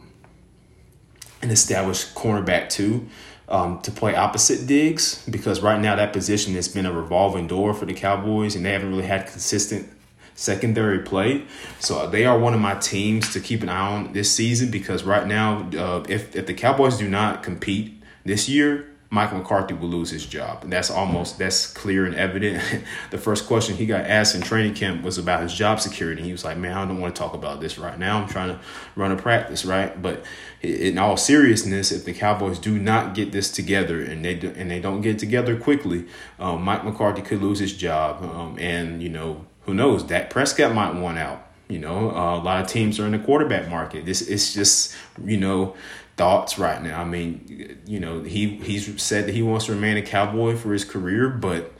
an 1.42 1.52
established 1.52 2.16
cornerback 2.16 2.70
too. 2.70 3.08
Um, 3.50 3.80
to 3.84 3.92
play 3.92 4.14
opposite 4.14 4.68
Diggs 4.68 5.26
because 5.30 5.62
right 5.62 5.80
now 5.80 5.96
that 5.96 6.12
position 6.12 6.54
has 6.56 6.68
been 6.68 6.86
a 6.86 6.92
revolving 6.92 7.48
door 7.48 7.74
for 7.74 7.86
the 7.86 7.94
Cowboys 7.94 8.58
and 8.58 8.66
they 8.66 8.74
haven't 8.74 8.90
really 8.90 9.08
had 9.08 9.26
consistent 9.26 9.90
secondary 10.38 11.00
play. 11.00 11.44
So 11.80 12.08
they 12.08 12.26
are 12.26 12.40
one 12.40 12.54
of 12.54 12.62
my 12.62 12.76
teams 12.76 13.34
to 13.34 13.42
keep 13.42 13.64
an 13.64 13.70
eye 13.70 13.96
on 13.96 14.14
this 14.14 14.32
season 14.32 14.72
because 14.72 15.04
right 15.04 15.28
now, 15.28 15.70
uh, 15.78 16.06
if 16.08 16.36
if 16.36 16.46
the 16.46 16.54
Cowboys 16.54 16.98
do 16.98 17.10
not 17.10 17.44
compete 17.44 18.02
this 18.24 18.48
year, 18.48 18.88
Mike 19.10 19.34
McCarthy 19.34 19.74
will 19.74 19.88
lose 19.88 20.10
his 20.10 20.26
job. 20.26 20.64
And 20.64 20.72
that's 20.72 20.92
almost 20.92 21.40
that's 21.40 21.66
clear 21.74 22.06
and 22.06 22.14
evident. 22.14 22.64
the 23.10 23.18
first 23.18 23.48
question 23.48 23.76
he 23.76 23.86
got 23.86 24.06
asked 24.06 24.36
in 24.36 24.42
training 24.42 24.76
camp 24.76 25.02
was 25.02 25.18
about 25.18 25.42
his 25.42 25.54
job 25.54 25.80
security. 25.80 26.22
He 26.22 26.32
was 26.32 26.46
like, 26.46 26.58
"Man, 26.58 26.78
I 26.78 26.86
don't 26.86 27.00
want 27.00 27.16
to 27.16 27.20
talk 27.20 27.34
about 27.34 27.60
this 27.60 27.80
right 27.80 27.98
now. 27.98 28.22
I'm 28.22 28.30
trying 28.30 28.50
to 28.50 28.60
run 28.96 29.12
a 29.12 29.16
practice, 29.16 29.66
right?" 29.66 30.00
But 30.00 30.24
in 30.62 31.00
all 31.00 31.18
seriousness, 31.18 31.92
if 31.92 32.06
the 32.06 32.14
Cowboys 32.14 32.60
do 32.60 32.78
not 32.78 33.16
get 33.16 33.32
this 33.32 33.52
together 33.52 34.02
and 34.02 34.24
they 34.24 34.36
do, 34.36 34.54
and 34.56 34.70
they 34.70 34.80
don't 34.80 35.02
get 35.02 35.18
together 35.18 35.58
quickly, 35.58 36.06
um, 36.38 36.62
Mike 36.62 36.84
McCarthy 36.84 37.24
could 37.24 37.42
lose 37.42 37.60
his 37.60 37.74
job. 37.74 38.24
Um, 38.24 38.60
and 38.60 39.02
you 39.02 39.10
know, 39.10 39.46
who 39.68 39.74
knows? 39.74 40.02
Dak 40.02 40.32
Prescott 40.32 40.74
might 40.74 40.96
want 40.96 41.20
out. 41.20 41.46
You 41.68 41.80
know, 41.80 42.12
uh, 42.12 42.38
a 42.38 42.42
lot 42.42 42.62
of 42.62 42.68
teams 42.68 43.00
are 43.00 43.06
in 43.06 43.12
the 43.12 43.20
quarterback 43.20 43.70
market. 43.70 44.06
This 44.06 44.22
it's 44.22 44.54
just 44.54 44.96
you 45.24 45.38
know 45.38 45.76
thoughts 46.16 46.58
right 46.58 46.82
now. 46.82 47.02
I 47.02 47.06
mean, 47.06 47.78
you 47.86 48.00
know, 48.00 48.24
he 48.24 48.56
he's 48.58 49.02
said 49.02 49.28
that 49.28 49.36
he 49.36 49.44
wants 49.44 49.66
to 49.66 49.74
remain 49.74 49.98
a 49.98 50.02
Cowboy 50.02 50.56
for 50.56 50.72
his 50.72 50.86
career, 50.86 51.30
but 51.30 51.74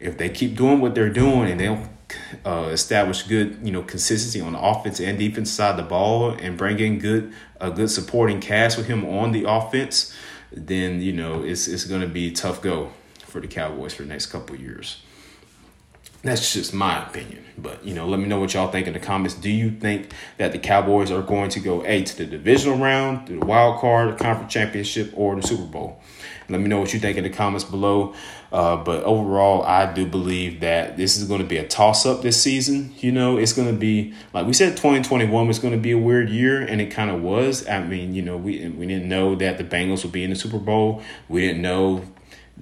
if 0.00 0.16
they 0.16 0.30
keep 0.30 0.56
doing 0.56 0.80
what 0.80 0.94
they're 0.94 1.10
doing 1.10 1.50
and 1.50 1.60
they 1.60 1.66
don't 1.66 1.88
uh, 2.44 2.70
establish 2.72 3.24
good, 3.24 3.58
you 3.62 3.70
know, 3.70 3.82
consistency 3.82 4.40
on 4.40 4.54
the 4.54 4.60
offense 4.60 5.00
and 5.00 5.18
defense 5.18 5.50
side 5.50 5.72
of 5.72 5.76
the 5.76 5.82
ball 5.82 6.30
and 6.30 6.56
bring 6.56 6.78
in 6.78 6.98
good 6.98 7.32
a 7.60 7.70
good 7.70 7.90
supporting 7.90 8.40
cast 8.40 8.78
with 8.78 8.86
him 8.86 9.04
on 9.04 9.32
the 9.32 9.44
offense, 9.44 10.16
then 10.50 11.02
you 11.02 11.12
know 11.12 11.42
it's 11.42 11.68
it's 11.68 11.84
going 11.84 12.00
to 12.00 12.08
be 12.08 12.30
tough 12.30 12.62
go 12.62 12.92
for 13.18 13.42
the 13.42 13.46
Cowboys 13.46 13.92
for 13.92 14.02
the 14.04 14.08
next 14.08 14.26
couple 14.26 14.56
years. 14.56 15.02
That's 16.26 16.52
just 16.52 16.74
my 16.74 17.06
opinion. 17.06 17.44
But, 17.58 17.84
you 17.84 17.94
know, 17.94 18.06
let 18.06 18.20
me 18.20 18.26
know 18.26 18.38
what 18.38 18.52
y'all 18.52 18.70
think 18.70 18.86
in 18.86 18.92
the 18.92 19.00
comments. 19.00 19.34
Do 19.34 19.50
you 19.50 19.70
think 19.70 20.12
that 20.36 20.52
the 20.52 20.58
Cowboys 20.58 21.10
are 21.10 21.22
going 21.22 21.48
to 21.50 21.60
go 21.60 21.84
A 21.86 22.02
to 22.02 22.16
the 22.16 22.26
divisional 22.26 22.76
round, 22.76 23.28
the 23.28 23.38
wild 23.38 23.80
card, 23.80 24.12
the 24.12 24.22
conference 24.22 24.52
championship, 24.52 25.12
or 25.14 25.34
the 25.36 25.46
Super 25.46 25.64
Bowl? 25.64 26.00
Let 26.48 26.60
me 26.60 26.68
know 26.68 26.78
what 26.78 26.92
you 26.92 27.00
think 27.00 27.16
in 27.16 27.24
the 27.24 27.30
comments 27.30 27.64
below. 27.64 28.14
Uh, 28.52 28.76
but 28.76 29.02
overall, 29.02 29.62
I 29.62 29.92
do 29.92 30.06
believe 30.06 30.60
that 30.60 30.96
this 30.96 31.16
is 31.16 31.26
going 31.26 31.40
to 31.40 31.46
be 31.46 31.56
a 31.56 31.66
toss 31.66 32.06
up 32.06 32.22
this 32.22 32.40
season. 32.40 32.94
You 32.98 33.10
know, 33.10 33.36
it's 33.36 33.52
going 33.52 33.68
to 33.68 33.74
be, 33.74 34.14
like 34.32 34.46
we 34.46 34.52
said, 34.52 34.76
2021 34.76 35.48
was 35.48 35.58
going 35.58 35.72
to 35.72 35.80
be 35.80 35.92
a 35.92 35.98
weird 35.98 36.28
year, 36.28 36.62
and 36.62 36.80
it 36.80 36.90
kind 36.90 37.10
of 37.10 37.22
was. 37.22 37.66
I 37.66 37.82
mean, 37.82 38.14
you 38.14 38.22
know, 38.22 38.36
we, 38.36 38.68
we 38.68 38.86
didn't 38.86 39.08
know 39.08 39.34
that 39.36 39.58
the 39.58 39.64
Bengals 39.64 40.04
would 40.04 40.12
be 40.12 40.22
in 40.22 40.30
the 40.30 40.36
Super 40.36 40.58
Bowl. 40.58 41.02
We 41.28 41.40
didn't 41.40 41.62
know 41.62 42.04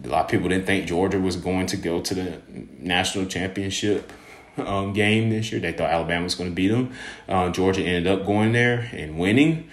A 0.02 0.08
lot 0.08 0.24
of 0.24 0.30
people 0.30 0.48
didn't 0.48 0.66
think 0.66 0.86
Georgia 0.86 1.20
was 1.20 1.36
going 1.36 1.66
to 1.66 1.76
go 1.76 2.00
to 2.00 2.14
the 2.14 2.40
national 2.78 3.26
championship 3.26 4.12
um, 4.58 4.92
game 4.92 5.30
this 5.30 5.52
year. 5.52 5.60
They 5.60 5.72
thought 5.72 5.90
Alabama 5.90 6.24
was 6.24 6.34
going 6.34 6.50
to 6.50 6.54
beat 6.54 6.68
them. 6.68 6.92
Uh, 7.28 7.50
Georgia 7.50 7.82
ended 7.82 8.06
up 8.06 8.26
going 8.26 8.52
there 8.52 8.88
and 8.92 9.18
winning 9.18 9.68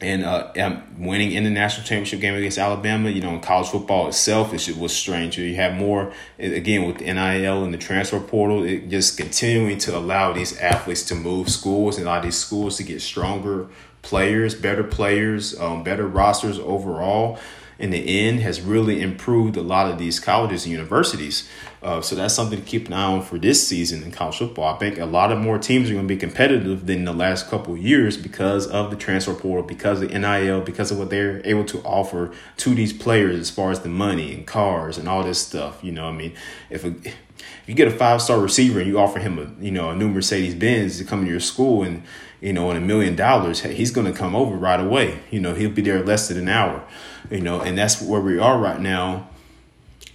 and 0.00 0.24
uh, 0.24 0.52
um, 0.60 0.82
winning 0.98 1.32
in 1.32 1.44
the 1.44 1.50
national 1.50 1.84
championship 1.84 2.20
game 2.20 2.34
against 2.34 2.58
Alabama. 2.58 3.10
You 3.10 3.20
know, 3.20 3.30
in 3.30 3.40
college 3.40 3.68
football 3.68 4.08
itself, 4.08 4.54
it 4.54 4.76
was 4.76 4.94
strange. 4.94 5.38
You 5.38 5.54
have 5.56 5.74
more 5.74 6.12
again 6.38 6.86
with 6.86 7.00
NIL 7.00 7.64
and 7.64 7.74
the 7.74 7.78
transfer 7.78 8.20
portal. 8.20 8.62
It 8.62 8.88
just 8.88 9.16
continuing 9.16 9.78
to 9.78 9.96
allow 9.96 10.32
these 10.32 10.56
athletes 10.58 11.02
to 11.04 11.14
move 11.14 11.48
schools 11.48 11.98
and 11.98 12.06
allow 12.06 12.20
these 12.20 12.36
schools 12.36 12.76
to 12.76 12.84
get 12.84 13.02
stronger 13.02 13.68
players, 14.02 14.54
better 14.54 14.84
players, 14.84 15.58
um, 15.58 15.82
better 15.82 16.06
rosters 16.06 16.58
overall 16.58 17.38
in 17.78 17.90
the 17.90 18.26
end 18.26 18.40
has 18.40 18.60
really 18.60 19.00
improved 19.00 19.56
a 19.56 19.62
lot 19.62 19.90
of 19.90 19.98
these 19.98 20.18
colleges 20.18 20.64
and 20.64 20.72
universities. 20.72 21.48
Uh, 21.80 22.00
so 22.00 22.16
that's 22.16 22.34
something 22.34 22.58
to 22.58 22.64
keep 22.64 22.88
an 22.88 22.92
eye 22.92 23.04
on 23.04 23.22
for 23.22 23.38
this 23.38 23.66
season 23.66 24.02
in 24.02 24.10
college 24.10 24.38
football. 24.38 24.74
I 24.74 24.78
think 24.78 24.98
a 24.98 25.06
lot 25.06 25.30
of 25.30 25.38
more 25.38 25.58
teams 25.58 25.88
are 25.88 25.94
going 25.94 26.08
to 26.08 26.14
be 26.14 26.18
competitive 26.18 26.86
than 26.86 27.04
the 27.04 27.12
last 27.12 27.48
couple 27.48 27.76
years 27.76 28.16
because 28.16 28.66
of 28.66 28.90
the 28.90 28.96
transfer 28.96 29.32
portal, 29.32 29.62
because 29.62 30.02
of 30.02 30.10
NIL, 30.12 30.60
because 30.62 30.90
of 30.90 30.98
what 30.98 31.10
they're 31.10 31.40
able 31.46 31.64
to 31.66 31.78
offer 31.82 32.32
to 32.56 32.74
these 32.74 32.92
players 32.92 33.38
as 33.38 33.50
far 33.50 33.70
as 33.70 33.80
the 33.80 33.88
money 33.88 34.34
and 34.34 34.44
cars 34.44 34.98
and 34.98 35.08
all 35.08 35.22
this 35.22 35.40
stuff. 35.40 35.78
You 35.84 35.92
know, 35.92 36.08
I 36.08 36.12
mean, 36.12 36.34
if 36.70 36.84
a, 36.84 36.88
if 36.88 37.62
you 37.66 37.74
get 37.74 37.86
a 37.86 37.92
five 37.92 38.20
star 38.20 38.40
receiver 38.40 38.80
and 38.80 38.88
you 38.88 38.98
offer 38.98 39.20
him 39.20 39.38
a 39.38 39.64
you 39.64 39.70
know 39.70 39.90
a 39.90 39.94
new 39.94 40.08
Mercedes 40.08 40.56
Benz 40.56 40.98
to 40.98 41.04
come 41.04 41.24
to 41.24 41.30
your 41.30 41.38
school 41.38 41.84
and 41.84 42.02
you 42.40 42.52
know, 42.52 42.70
and 42.70 42.78
a 42.78 42.86
million 42.86 43.16
dollars, 43.16 43.60
he's 43.60 43.90
going 43.90 44.06
to 44.06 44.16
come 44.16 44.36
over 44.36 44.56
right 44.56 44.78
away. 44.78 45.20
You 45.30 45.40
know, 45.40 45.54
he'll 45.54 45.70
be 45.70 45.82
there 45.82 46.04
less 46.04 46.28
than 46.28 46.38
an 46.38 46.48
hour. 46.48 46.84
You 47.30 47.40
know, 47.40 47.60
and 47.60 47.76
that's 47.76 48.00
where 48.00 48.20
we 48.20 48.38
are 48.38 48.58
right 48.58 48.80
now 48.80 49.28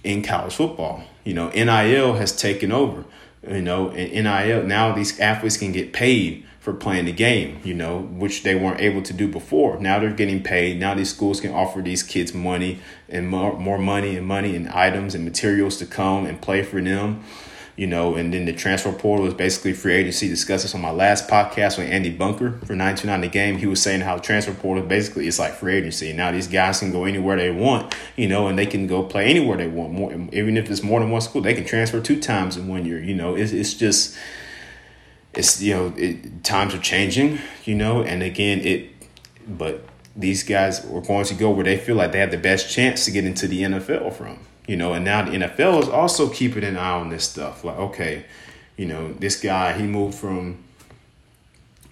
in 0.02 0.22
college 0.22 0.54
football. 0.54 1.04
You 1.24 1.34
know, 1.34 1.50
NIL 1.50 2.14
has 2.14 2.34
taken 2.34 2.72
over. 2.72 3.04
You 3.46 3.60
know, 3.60 3.90
and 3.90 4.24
NIL 4.24 4.62
now 4.62 4.94
these 4.94 5.20
athletes 5.20 5.58
can 5.58 5.72
get 5.72 5.92
paid 5.92 6.46
for 6.60 6.72
playing 6.72 7.04
the 7.04 7.12
game. 7.12 7.60
You 7.62 7.74
know, 7.74 8.00
which 8.00 8.42
they 8.42 8.54
weren't 8.54 8.80
able 8.80 9.02
to 9.02 9.12
do 9.12 9.28
before. 9.28 9.78
Now 9.78 9.98
they're 9.98 10.10
getting 10.10 10.42
paid. 10.42 10.80
Now 10.80 10.94
these 10.94 11.14
schools 11.14 11.42
can 11.42 11.52
offer 11.52 11.82
these 11.82 12.02
kids 12.02 12.32
money 12.32 12.78
and 13.10 13.28
more 13.28 13.58
more 13.58 13.78
money 13.78 14.16
and 14.16 14.26
money 14.26 14.56
and 14.56 14.68
items 14.70 15.14
and 15.14 15.24
materials 15.26 15.76
to 15.76 15.86
come 15.86 16.24
and 16.24 16.40
play 16.40 16.62
for 16.62 16.80
them 16.80 17.22
you 17.76 17.88
know, 17.88 18.14
and 18.14 18.32
then 18.32 18.44
the 18.44 18.52
transfer 18.52 18.92
portal 18.92 19.26
is 19.26 19.34
basically 19.34 19.72
free 19.72 19.94
agency. 19.94 20.28
Discussed 20.28 20.62
this 20.62 20.74
on 20.74 20.80
my 20.80 20.92
last 20.92 21.28
podcast 21.28 21.76
with 21.76 21.90
Andy 21.90 22.10
Bunker 22.10 22.52
for 22.64 22.74
929 22.74 23.20
the 23.20 23.28
game. 23.28 23.58
He 23.58 23.66
was 23.66 23.82
saying 23.82 24.02
how 24.02 24.18
transfer 24.18 24.54
portal 24.54 24.84
basically 24.84 25.26
is 25.26 25.38
like 25.38 25.54
free 25.54 25.74
agency. 25.76 26.12
Now 26.12 26.30
these 26.30 26.46
guys 26.46 26.78
can 26.78 26.92
go 26.92 27.04
anywhere 27.04 27.36
they 27.36 27.50
want, 27.50 27.94
you 28.16 28.28
know, 28.28 28.46
and 28.46 28.56
they 28.56 28.66
can 28.66 28.86
go 28.86 29.02
play 29.02 29.26
anywhere 29.26 29.56
they 29.56 29.66
want. 29.66 29.92
More, 29.92 30.12
even 30.32 30.56
if 30.56 30.70
it's 30.70 30.82
more 30.82 31.00
than 31.00 31.10
one 31.10 31.20
school, 31.20 31.42
they 31.42 31.54
can 31.54 31.64
transfer 31.64 32.00
two 32.00 32.20
times 32.20 32.56
in 32.56 32.68
one 32.68 32.86
year. 32.86 33.02
You 33.02 33.14
know, 33.14 33.34
it's 33.34 33.52
it's 33.52 33.74
just 33.74 34.16
it's 35.34 35.60
you 35.60 35.74
know 35.74 35.92
it, 35.96 36.44
times 36.44 36.74
are 36.74 36.80
changing, 36.80 37.40
you 37.64 37.74
know, 37.74 38.02
and 38.02 38.22
again 38.22 38.60
it, 38.60 38.90
but 39.48 39.84
these 40.16 40.44
guys 40.44 40.84
are 40.84 41.00
going 41.00 41.24
to 41.24 41.34
go 41.34 41.50
where 41.50 41.64
they 41.64 41.76
feel 41.76 41.96
like 41.96 42.12
they 42.12 42.20
have 42.20 42.30
the 42.30 42.38
best 42.38 42.72
chance 42.72 43.04
to 43.04 43.10
get 43.10 43.24
into 43.24 43.48
the 43.48 43.62
NFL 43.62 44.12
from 44.12 44.38
you 44.66 44.76
know, 44.76 44.94
and 44.94 45.04
now 45.04 45.22
the 45.22 45.32
NFL 45.32 45.82
is 45.82 45.88
also 45.88 46.28
keeping 46.28 46.64
an 46.64 46.76
eye 46.76 46.92
on 46.92 47.10
this 47.10 47.28
stuff. 47.28 47.64
Like, 47.64 47.76
okay, 47.76 48.24
you 48.76 48.86
know, 48.86 49.12
this 49.14 49.40
guy, 49.40 49.72
he 49.74 49.84
moved 49.84 50.16
from 50.16 50.64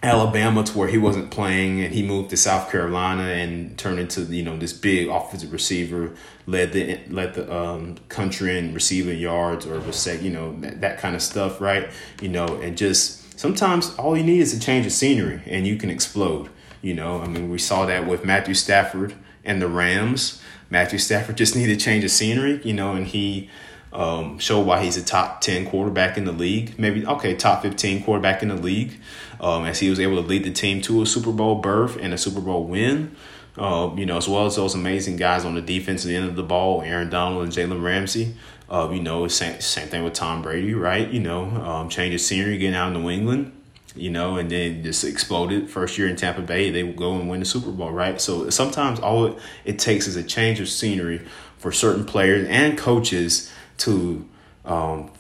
Alabama 0.03 0.65
to 0.65 0.77
where 0.77 0.89
he 0.89 0.99
wasn't 0.99 1.31
playing 1.31 1.81
and 1.81 1.95
he 1.95 2.03
moved 2.03 2.31
to 2.31 2.37
South 2.37 2.71
Carolina 2.71 3.23
and 3.23 3.79
turned 3.79 4.01
into, 4.01 4.23
you 4.23 4.43
know, 4.43 4.57
this 4.57 4.73
big 4.73 5.09
offensive 5.09 5.53
receiver, 5.53 6.15
led 6.47 6.73
the 6.73 6.99
led 7.09 7.35
the 7.35 7.55
um, 7.55 7.97
country 8.09 8.59
in 8.59 8.75
receiving 8.75 9.19
yards 9.19 9.65
or 9.65 9.81
you 10.21 10.31
know, 10.31 10.59
that, 10.61 10.81
that 10.81 10.99
kind 10.99 11.15
of 11.15 11.23
stuff, 11.23 11.61
right? 11.61 11.89
You 12.21 12.31
know, 12.31 12.47
and 12.61 12.77
just 12.77 13.39
sometimes 13.39 13.95
all 13.97 14.17
you 14.17 14.25
need 14.25 14.41
is 14.41 14.57
a 14.57 14.61
change 14.61 14.87
of 14.87 14.93
scenery 14.93 15.43
and 15.47 15.67
you 15.67 15.77
can 15.77 15.91
explode. 15.91 16.49
You 16.83 16.95
know, 16.95 17.21
I 17.21 17.29
mean, 17.29 17.51
we 17.51 17.59
saw 17.59 17.87
that 17.87 18.07
with 18.07 18.25
Matthew 18.25 18.55
Stafford 18.55 19.15
and 19.45 19.63
the 19.63 19.69
Rams 19.69 20.43
Matthew 20.73 20.99
Stafford 20.99 21.37
just 21.37 21.55
needed 21.55 21.79
to 21.79 21.85
change 21.85 22.03
of 22.03 22.11
scenery, 22.11 22.59
you 22.65 22.73
know, 22.73 22.95
and 22.95 23.07
he 23.07 23.51
um, 23.93 24.39
showed 24.39 24.67
why 24.67 24.83
he's 24.83 24.97
a 24.97 25.05
top 25.05 25.43
10 25.43 25.67
quarterback 25.67 26.17
in 26.17 26.25
the 26.25 26.33
league. 26.33 26.79
Maybe, 26.79 27.07
okay, 27.07 27.37
top 27.37 27.61
15 27.61 28.03
quarterback 28.05 28.43
in 28.43 28.49
the 28.49 28.55
league, 28.55 28.99
um, 29.39 29.67
as 29.67 29.81
he 29.81 29.91
was 29.91 30.01
able 30.01 30.17
to 30.17 30.27
lead 30.27 30.45
the 30.45 30.51
team 30.51 30.81
to 30.83 31.03
a 31.03 31.07
Super 31.07 31.31
Bowl 31.31 31.57
berth 31.57 31.99
and 31.99 32.15
a 32.15 32.19
Super 32.19 32.41
Bowl 32.41 32.65
win. 32.65 33.15
Uh, 33.59 33.91
you 33.95 34.07
know, 34.07 34.17
as 34.17 34.27
well 34.27 34.47
as 34.47 34.57
those 34.57 34.75
amazing 34.75 35.17
guys 35.17 35.45
on 35.45 35.55
the 35.55 35.61
defensive 35.61 36.11
end 36.11 36.25
of 36.27 36.37
the 36.37 36.43
ball, 36.43 36.81
Aaron 36.81 37.11
Donald 37.11 37.43
and 37.43 37.53
Jalen 37.53 37.83
Ramsey. 37.83 38.35
Uh, 38.71 38.89
you 38.91 39.03
know, 39.03 39.29
same, 39.29 39.61
same 39.61 39.89
thing 39.89 40.03
with 40.03 40.15
Tom 40.15 40.41
Brady, 40.41 40.73
right? 40.73 41.07
You 41.11 41.21
know, 41.21 41.45
um, 41.45 41.91
change 41.91 42.15
of 42.15 42.23
scenery, 42.23 42.57
getting 42.57 42.75
out 42.75 42.95
in 42.97 43.03
New 43.03 43.11
England 43.11 43.53
you 43.95 44.11
know, 44.11 44.37
and 44.37 44.51
then 44.51 44.83
just 44.83 45.05
exploded. 45.05 45.71
First 45.71 45.99
year 45.99 46.09
in 46.09 46.17
Tampa 46.17 46.43
Bay, 46.43 46.71
they 46.71 46.83
would 46.83 46.97
go 46.97 47.15
and 47.15 47.29
win 47.29 47.41
the 47.41 47.47
Super 47.47 47.71
Bowl, 47.71 47.91
right? 47.91 48.21
So 48.21 48.49
sometimes 48.51 49.01
all 49.01 49.27
it, 49.27 49.39
it 49.65 49.79
takes 49.79 50.07
is 50.07 50.17
a 50.17 50.23
change 50.23 50.61
of 50.61 50.69
scenery 50.69 51.27
for 51.59 51.73
certain 51.73 52.05
players 52.05 52.47
and 52.49 52.77
coaches 52.77 53.53
to 53.79 54.29
um, 54.65 55.11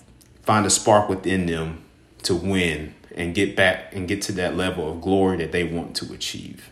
find 0.43 0.67
a 0.67 0.71
spark 0.71 1.09
within 1.09 1.47
them 1.47 1.85
to 2.25 2.35
win 2.35 2.95
and 3.15 3.35
get 3.35 3.55
back 3.57 3.95
and 3.95 4.09
get 4.09 4.23
to 4.23 4.33
that 4.33 4.57
level 4.57 4.91
of 4.91 5.01
glory 5.01 5.37
that 5.37 5.53
they 5.53 5.65
want 5.65 5.95
to 5.97 6.13
achieve 6.13 6.72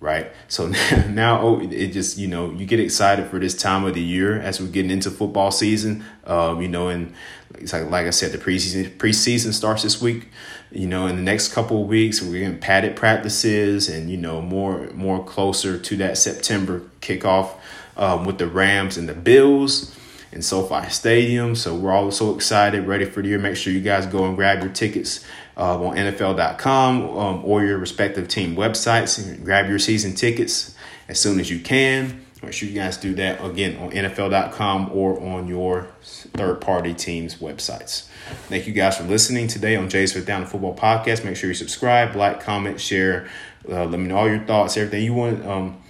right? 0.00 0.30
So 0.48 0.68
now 1.08 1.40
oh, 1.40 1.60
it 1.60 1.88
just 1.88 2.18
you 2.18 2.28
know 2.28 2.50
you 2.50 2.66
get 2.66 2.80
excited 2.80 3.28
for 3.28 3.38
this 3.38 3.56
time 3.56 3.84
of 3.84 3.94
the 3.94 4.02
year 4.02 4.40
as 4.40 4.60
we're 4.60 4.68
getting 4.68 4.90
into 4.90 5.10
football 5.10 5.50
season. 5.50 6.04
Um, 6.24 6.62
you 6.62 6.68
know, 6.68 6.88
and 6.88 7.14
it's 7.54 7.72
like 7.72 7.90
like 7.90 8.06
I 8.06 8.10
said, 8.10 8.32
the 8.32 8.38
preseason 8.38 8.96
preseason 8.96 9.52
starts 9.52 9.82
this 9.82 10.00
week. 10.00 10.28
You 10.70 10.86
know, 10.86 11.06
in 11.06 11.16
the 11.16 11.22
next 11.22 11.52
couple 11.52 11.82
of 11.82 11.88
weeks, 11.88 12.20
we're 12.20 12.40
getting 12.40 12.58
padded 12.58 12.94
practices 12.94 13.88
and 13.88 14.10
you 14.10 14.16
know 14.16 14.40
more 14.40 14.90
more 14.94 15.24
closer 15.24 15.78
to 15.78 15.96
that 15.96 16.18
September 16.18 16.82
kickoff 17.00 17.50
um, 17.96 18.24
with 18.24 18.38
the 18.38 18.46
Rams 18.46 18.96
and 18.96 19.08
the 19.08 19.14
Bills 19.14 19.94
in 20.30 20.42
SoFi 20.42 20.90
Stadium. 20.90 21.54
So 21.54 21.74
we're 21.74 21.92
all 21.92 22.10
so 22.10 22.34
excited, 22.34 22.86
ready 22.86 23.06
for 23.06 23.22
the 23.22 23.28
year. 23.28 23.38
Make 23.38 23.56
sure 23.56 23.72
you 23.72 23.80
guys 23.80 24.06
go 24.06 24.26
and 24.26 24.36
grab 24.36 24.62
your 24.62 24.72
tickets 24.72 25.24
uh, 25.58 25.82
on 25.82 25.96
NFL.com 25.96 27.02
um, 27.02 27.44
or 27.44 27.64
your 27.64 27.78
respective 27.78 28.28
team 28.28 28.54
websites 28.56 29.44
grab 29.44 29.68
your 29.68 29.78
season 29.78 30.14
tickets 30.14 30.74
as 31.08 31.18
soon 31.20 31.40
as 31.40 31.50
you 31.50 31.58
can. 31.60 32.24
Make 32.42 32.52
sure 32.52 32.68
you 32.68 32.74
guys 32.74 32.96
do 32.96 33.14
that 33.16 33.44
again 33.44 33.76
on 33.78 33.90
NFL.com 33.90 34.90
or 34.92 35.20
on 35.20 35.48
your 35.48 35.88
third 36.02 36.60
party 36.60 36.94
teams' 36.94 37.36
websites. 37.36 38.06
Thank 38.48 38.68
you 38.68 38.72
guys 38.72 38.96
for 38.96 39.02
listening 39.04 39.48
today 39.48 39.74
on 39.74 39.88
Jay's 39.90 40.12
Fifth 40.12 40.26
Down 40.26 40.42
the 40.42 40.46
Football 40.46 40.76
Podcast. 40.76 41.24
Make 41.24 41.36
sure 41.36 41.48
you 41.48 41.54
subscribe, 41.54 42.14
like, 42.14 42.40
comment, 42.40 42.80
share. 42.80 43.28
Uh, 43.68 43.86
let 43.86 43.98
me 43.98 44.06
know 44.06 44.18
all 44.18 44.28
your 44.28 44.44
thoughts, 44.44 44.76
everything 44.76 45.04
you 45.04 45.14
want. 45.14 45.44
Um, 45.44 45.82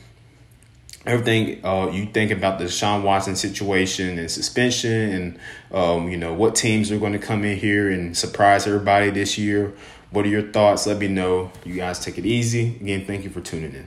everything 1.08 1.64
uh, 1.64 1.90
you 1.90 2.06
think 2.06 2.30
about 2.30 2.58
the 2.58 2.66
Deshaun 2.66 3.02
Watson 3.02 3.34
situation 3.34 4.18
and 4.18 4.30
suspension, 4.30 4.90
and 4.92 5.38
um, 5.72 6.08
you 6.08 6.16
know 6.16 6.34
what 6.34 6.54
teams 6.54 6.92
are 6.92 6.98
going 6.98 7.14
to 7.14 7.18
come 7.18 7.44
in 7.44 7.56
here 7.56 7.90
and 7.90 8.16
surprise 8.16 8.66
everybody 8.66 9.10
this 9.10 9.38
year. 9.38 9.72
What 10.10 10.24
are 10.26 10.28
your 10.28 10.52
thoughts? 10.52 10.86
Let 10.86 10.98
me 10.98 11.08
know. 11.08 11.50
You 11.64 11.74
guys 11.74 11.98
take 11.98 12.18
it 12.18 12.26
easy. 12.26 12.76
Again, 12.80 13.04
thank 13.06 13.24
you 13.24 13.30
for 13.30 13.40
tuning 13.40 13.74
in. 13.74 13.86